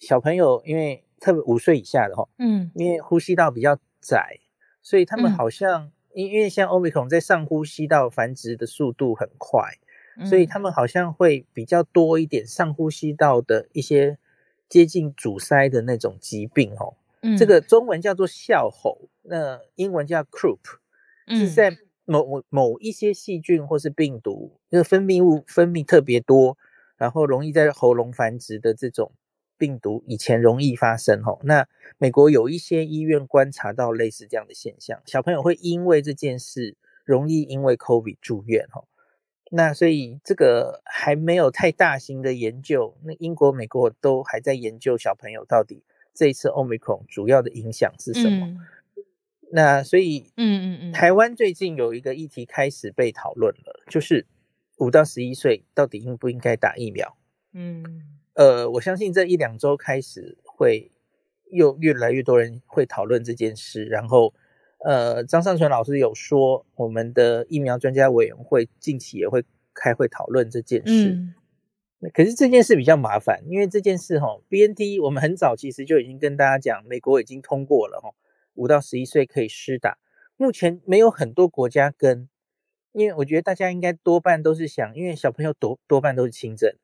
[0.01, 4.41] 小朋友因为特别五岁以下的哈，嗯，因为呼吸道比较窄，
[4.83, 9.79] 所以他们好像因因为像 Omicron 在上呼吸道繁殖的速度很快，
[10.25, 14.19] 所以他们好像会比较多一点上呼吸道的一些
[14.69, 16.95] 接近阻塞的那种疾病哦。
[17.39, 20.61] 这个中文叫做笑吼，那英文叫 croup，
[21.29, 26.59] 是在某某一些细菌或是病毒，那个分泌物分泌特别多，
[26.97, 29.12] 然后容易在喉咙繁殖的这种。
[29.57, 38.89] 病毒以前容易发生吼，那美国有一些医院观察到类似这样的现象，小朋友会因为这件事容易因为 COVID 住院吼，
[39.57, 48.57] 那所以这个还没有太大型的研究，那英国、美国都还在研究小朋友到底这一次 Omicron 主要的影响是什么。
[49.53, 54.27] 那所以，嗯嗯嗯，台湾最近有一个议题开始被讨论了，就是
[54.79, 57.17] 五到十一岁到底应不应该打疫苗？
[57.53, 57.85] 嗯。
[58.35, 60.91] 呃，我相信这一两周开始会
[61.53, 63.85] 又越来越多人会讨论这件事。
[63.85, 64.35] 然后，
[64.85, 71.09] 呃，张尚存老师有说，我们的疫苗专家委员会近期也会开会讨论这件事。
[71.09, 71.35] 嗯。
[72.12, 78.11] 可是这件事比较麻烦，因为这件事哈，B N T 我们很早其实就已经跟大家讲，美国已经通过了哈，
[78.53, 79.97] 五到十一岁可以施打。
[80.37, 82.28] 目前没有很多国家跟，
[82.93, 86.76] 因为我觉得大家应该多半都是想，因为小朋友多多半都是轻症。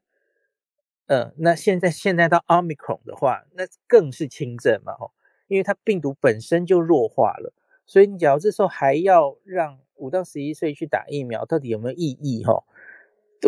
[1.05, 5.13] 嗯，那现在现在到 Omicron 的话，那更是轻症嘛，吼，
[5.49, 7.53] 因为它病毒本身就弱化了，
[7.91, 12.45] 所以你假如这时候还要让五到十一岁去打疫苗，到底有没有意义？
[12.45, 12.63] 哈，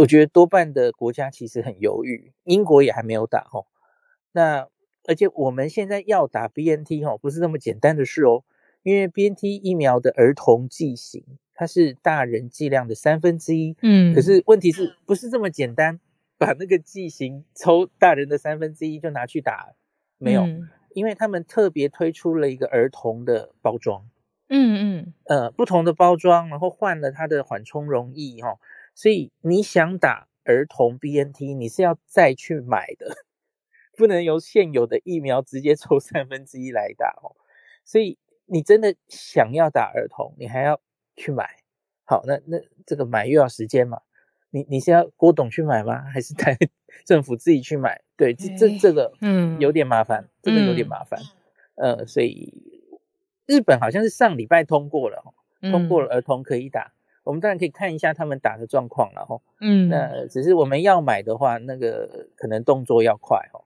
[0.01, 3.64] 我觉得多半的国家其实很犹豫，英国也还没有打，哈。
[4.32, 4.66] 那
[5.05, 8.43] 而且我们现在要打 BNT，哈，不是那么简单的事哦，
[8.82, 11.24] 因为 BNT 疫苗的儿童剂型
[11.55, 16.01] 它是大人剂量的三分之一，嗯，可是问题是不是这么简单？
[16.36, 19.72] 把那个剂型抽大人的三分之一就拿去打，
[20.18, 20.45] 没有，
[20.95, 24.05] 因为他们特别推出了一个儿童的包装，
[24.55, 28.59] 嗯嗯，呃，不同的包装，然后换了它的缓冲容易哈，
[28.94, 33.16] 所以你想打儿童 BNT，你是要再去买的，
[33.96, 37.34] 不能由现有的疫苗直接抽三分之一来打哦，
[37.84, 40.80] 所以你真的想要打儿童，你还要
[41.16, 41.48] 去买，
[42.05, 44.03] 好，那那这个买又要时间嘛。
[44.55, 46.03] 你你是要郭董去买吗？
[46.12, 46.55] 还是台
[47.07, 48.03] 政府自己去买？
[48.18, 51.18] 对，这这这个嗯有点麻烦，这个有点麻烦。
[51.76, 52.53] 呃，所以
[53.47, 55.22] 日本好像是上礼拜通过了，
[55.61, 56.93] 通过了儿童可以打。
[57.24, 59.40] 我们当然可以看一下他们打的状况了哈。
[59.61, 63.62] 嗯，那只是我们要买的话，那个可能动作要快哦，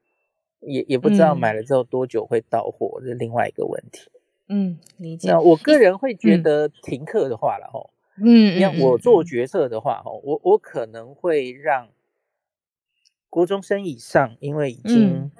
[0.60, 4.10] 也也不知道买了之后多久会到货，是另外一个问题。
[4.48, 5.30] 嗯，理解。
[5.30, 7.88] 那我个人会觉得停课的话了哈。
[8.22, 11.88] 嗯，像我做决策的话，哈，我我可能会让
[13.30, 15.30] 国中生以上，因为已经，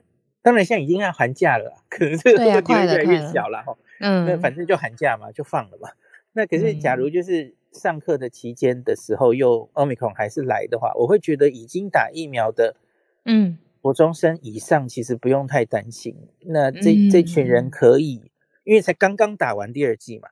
[0.47, 3.77] 当然现在已经要寒假了， 可能这个问题越来越小了哈。
[3.99, 5.89] 嗯，那反正就寒假嘛，就放了嘛。
[6.35, 12.77] 那可是假如就是上课的期间的时候，又奥密克戎还是来的话，我会觉得已经打疫苗的，
[13.25, 16.17] 嗯，国中生以上其实不用太担心。
[16.43, 18.31] 那这这群人可以，
[18.63, 20.29] 因为才刚刚打完第二剂嘛，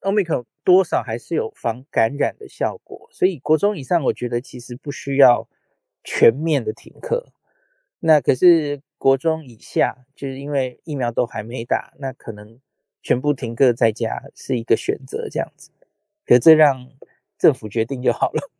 [0.00, 5.48] 奥密克戎多少还是有防感染的效果，所以国中以上我觉得其实不需要
[6.04, 7.32] 全面的停课。
[8.00, 12.60] 那可是国中以下，就是因为疫苗都还没打，那可能
[13.02, 15.70] 全部停课在家是一个选择，这样子。
[16.26, 16.86] 可这让
[17.38, 18.50] 政府决定就好了。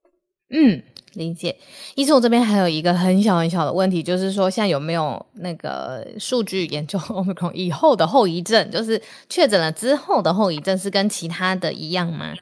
[0.48, 0.82] 嗯，
[1.12, 1.58] 理解。
[1.96, 8.70] 医生，我这边还有一个很小很小的问题，就是说，现在有没有那个数据研究 Omicron 以后的后遗症？
[8.70, 12.34] 就是确诊了之后的后遗症是跟其他的一样吗？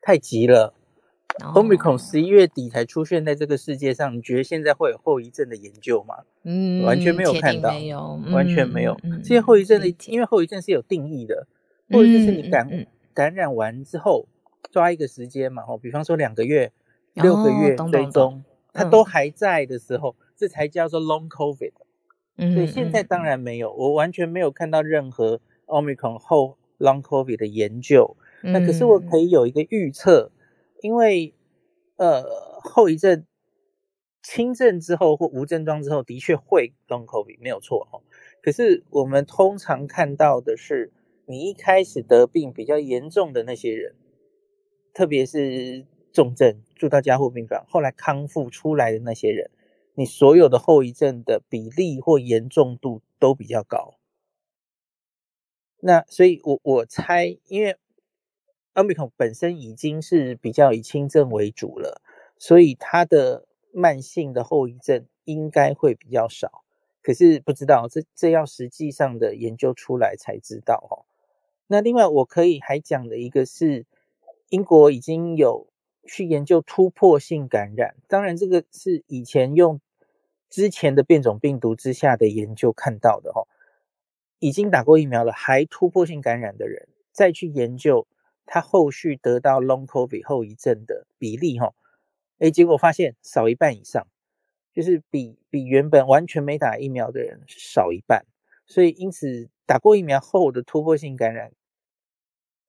[0.00, 0.72] 太急了
[1.40, 6.16] ，Omicron 十一月底才出现在这个世界上，你觉得现在会有后遗症的研究吗？
[6.44, 8.96] 嗯，完全没有看到，没有，完全没有。
[9.22, 11.46] 这些后遗症的，因为后遗症是有定义的，
[11.90, 14.26] 或者就是你感感染完之后
[14.70, 16.72] 抓一个时间嘛，哦，比方说两个月。
[17.18, 21.72] 六个月追踪，它都还在的时候，这才叫做 long covid。
[22.36, 28.18] 所以现在当然没有，我完全没有看到任何 omicron 后 long covid 的研究。
[28.42, 30.30] 那可是我可以有一个预测，
[30.80, 31.34] 因为
[31.96, 32.24] 呃
[32.62, 33.26] 后遗症
[34.22, 38.02] 轻症之后或无症状之后，的确会 long covid 没有错哦。
[38.42, 40.92] 可是我们通常看到的是，
[41.26, 43.94] 你一开始得病比较严重的那些人，
[44.92, 45.86] 特别是。
[46.12, 49.50] 重症住到加护病房，后来康复出来的那些人，
[49.96, 53.98] 你所有的后遗症的比例或严重度都比较高。
[55.78, 57.76] 那所以，我我猜，因为
[58.76, 62.00] 奥密克戎本身已经是比较以轻症为主了，
[62.38, 66.62] 所以它的慢性的后遗症应该会比较少。
[67.02, 71.04] 可是不知道，这这要实际上的研究出来才知道哦。
[71.66, 73.86] 那另外，我可以还讲的一个是，
[74.50, 75.66] 英国已经有。
[76.08, 79.80] 去研究突破性感染，当然这个是以前用
[80.48, 83.48] 之前的变种病毒之下的研究看到的哈，
[84.38, 88.06] 已经打过疫苗了还突破性感染的人，再去研究
[88.46, 91.74] 他后续得到 long covid 后遗症的比例哈，
[92.38, 94.06] 哎，结果发现少一半以上，
[94.72, 98.24] 就是比比原本完全没打疫苗的人少一半，
[98.66, 101.52] 所以因此打过疫苗后的突破性感染，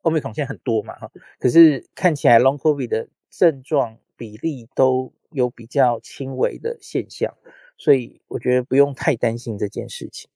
[0.02, 7.34] 欧美孔现在很多嘛哈，可是看起来 long covid 的症状比例都有比较轻微的现象，
[7.78, 10.30] 所以我觉得不用太担心这件事情。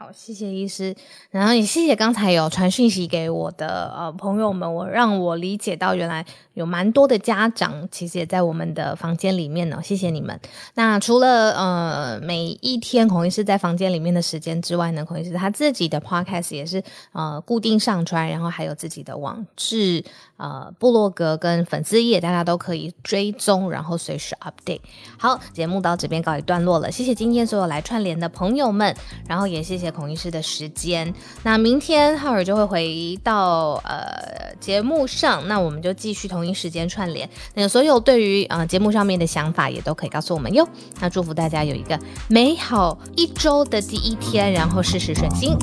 [0.00, 0.94] 好，谢谢医师，
[1.28, 6.24] 然后也谢谢刚才有传讯息给我的呃朋友们，我让我理解到原来
[6.54, 10.38] 有蛮多的家长其实也在我们的房间里面呢，谢谢你们。
[10.74, 16.80] 那除了呃每一天孔医师在房间里面的时间之外呢，孔医师他自己的 podcast 也是
[17.10, 20.04] 呃固定上传，然后还有自己的网志、
[20.36, 24.82] 呃部落格跟粉丝页，大家都可以追踪，然后随时 update。
[25.18, 28.94] 好，节目到这边告一段落了，谢谢今天所有来串联的朋友们，
[29.26, 29.87] 然后也谢谢。
[29.90, 31.12] 孔医师的时间，
[31.42, 37.28] 那明天浩尔就会回到呃节目上，那我们就继续同一时间串联。
[37.54, 40.68] 那所有对于呃节目上面的想法也都可以告诉我们哟。
[41.00, 45.56] 那祝福大家有一个美好一周的第一天，然后事事顺心。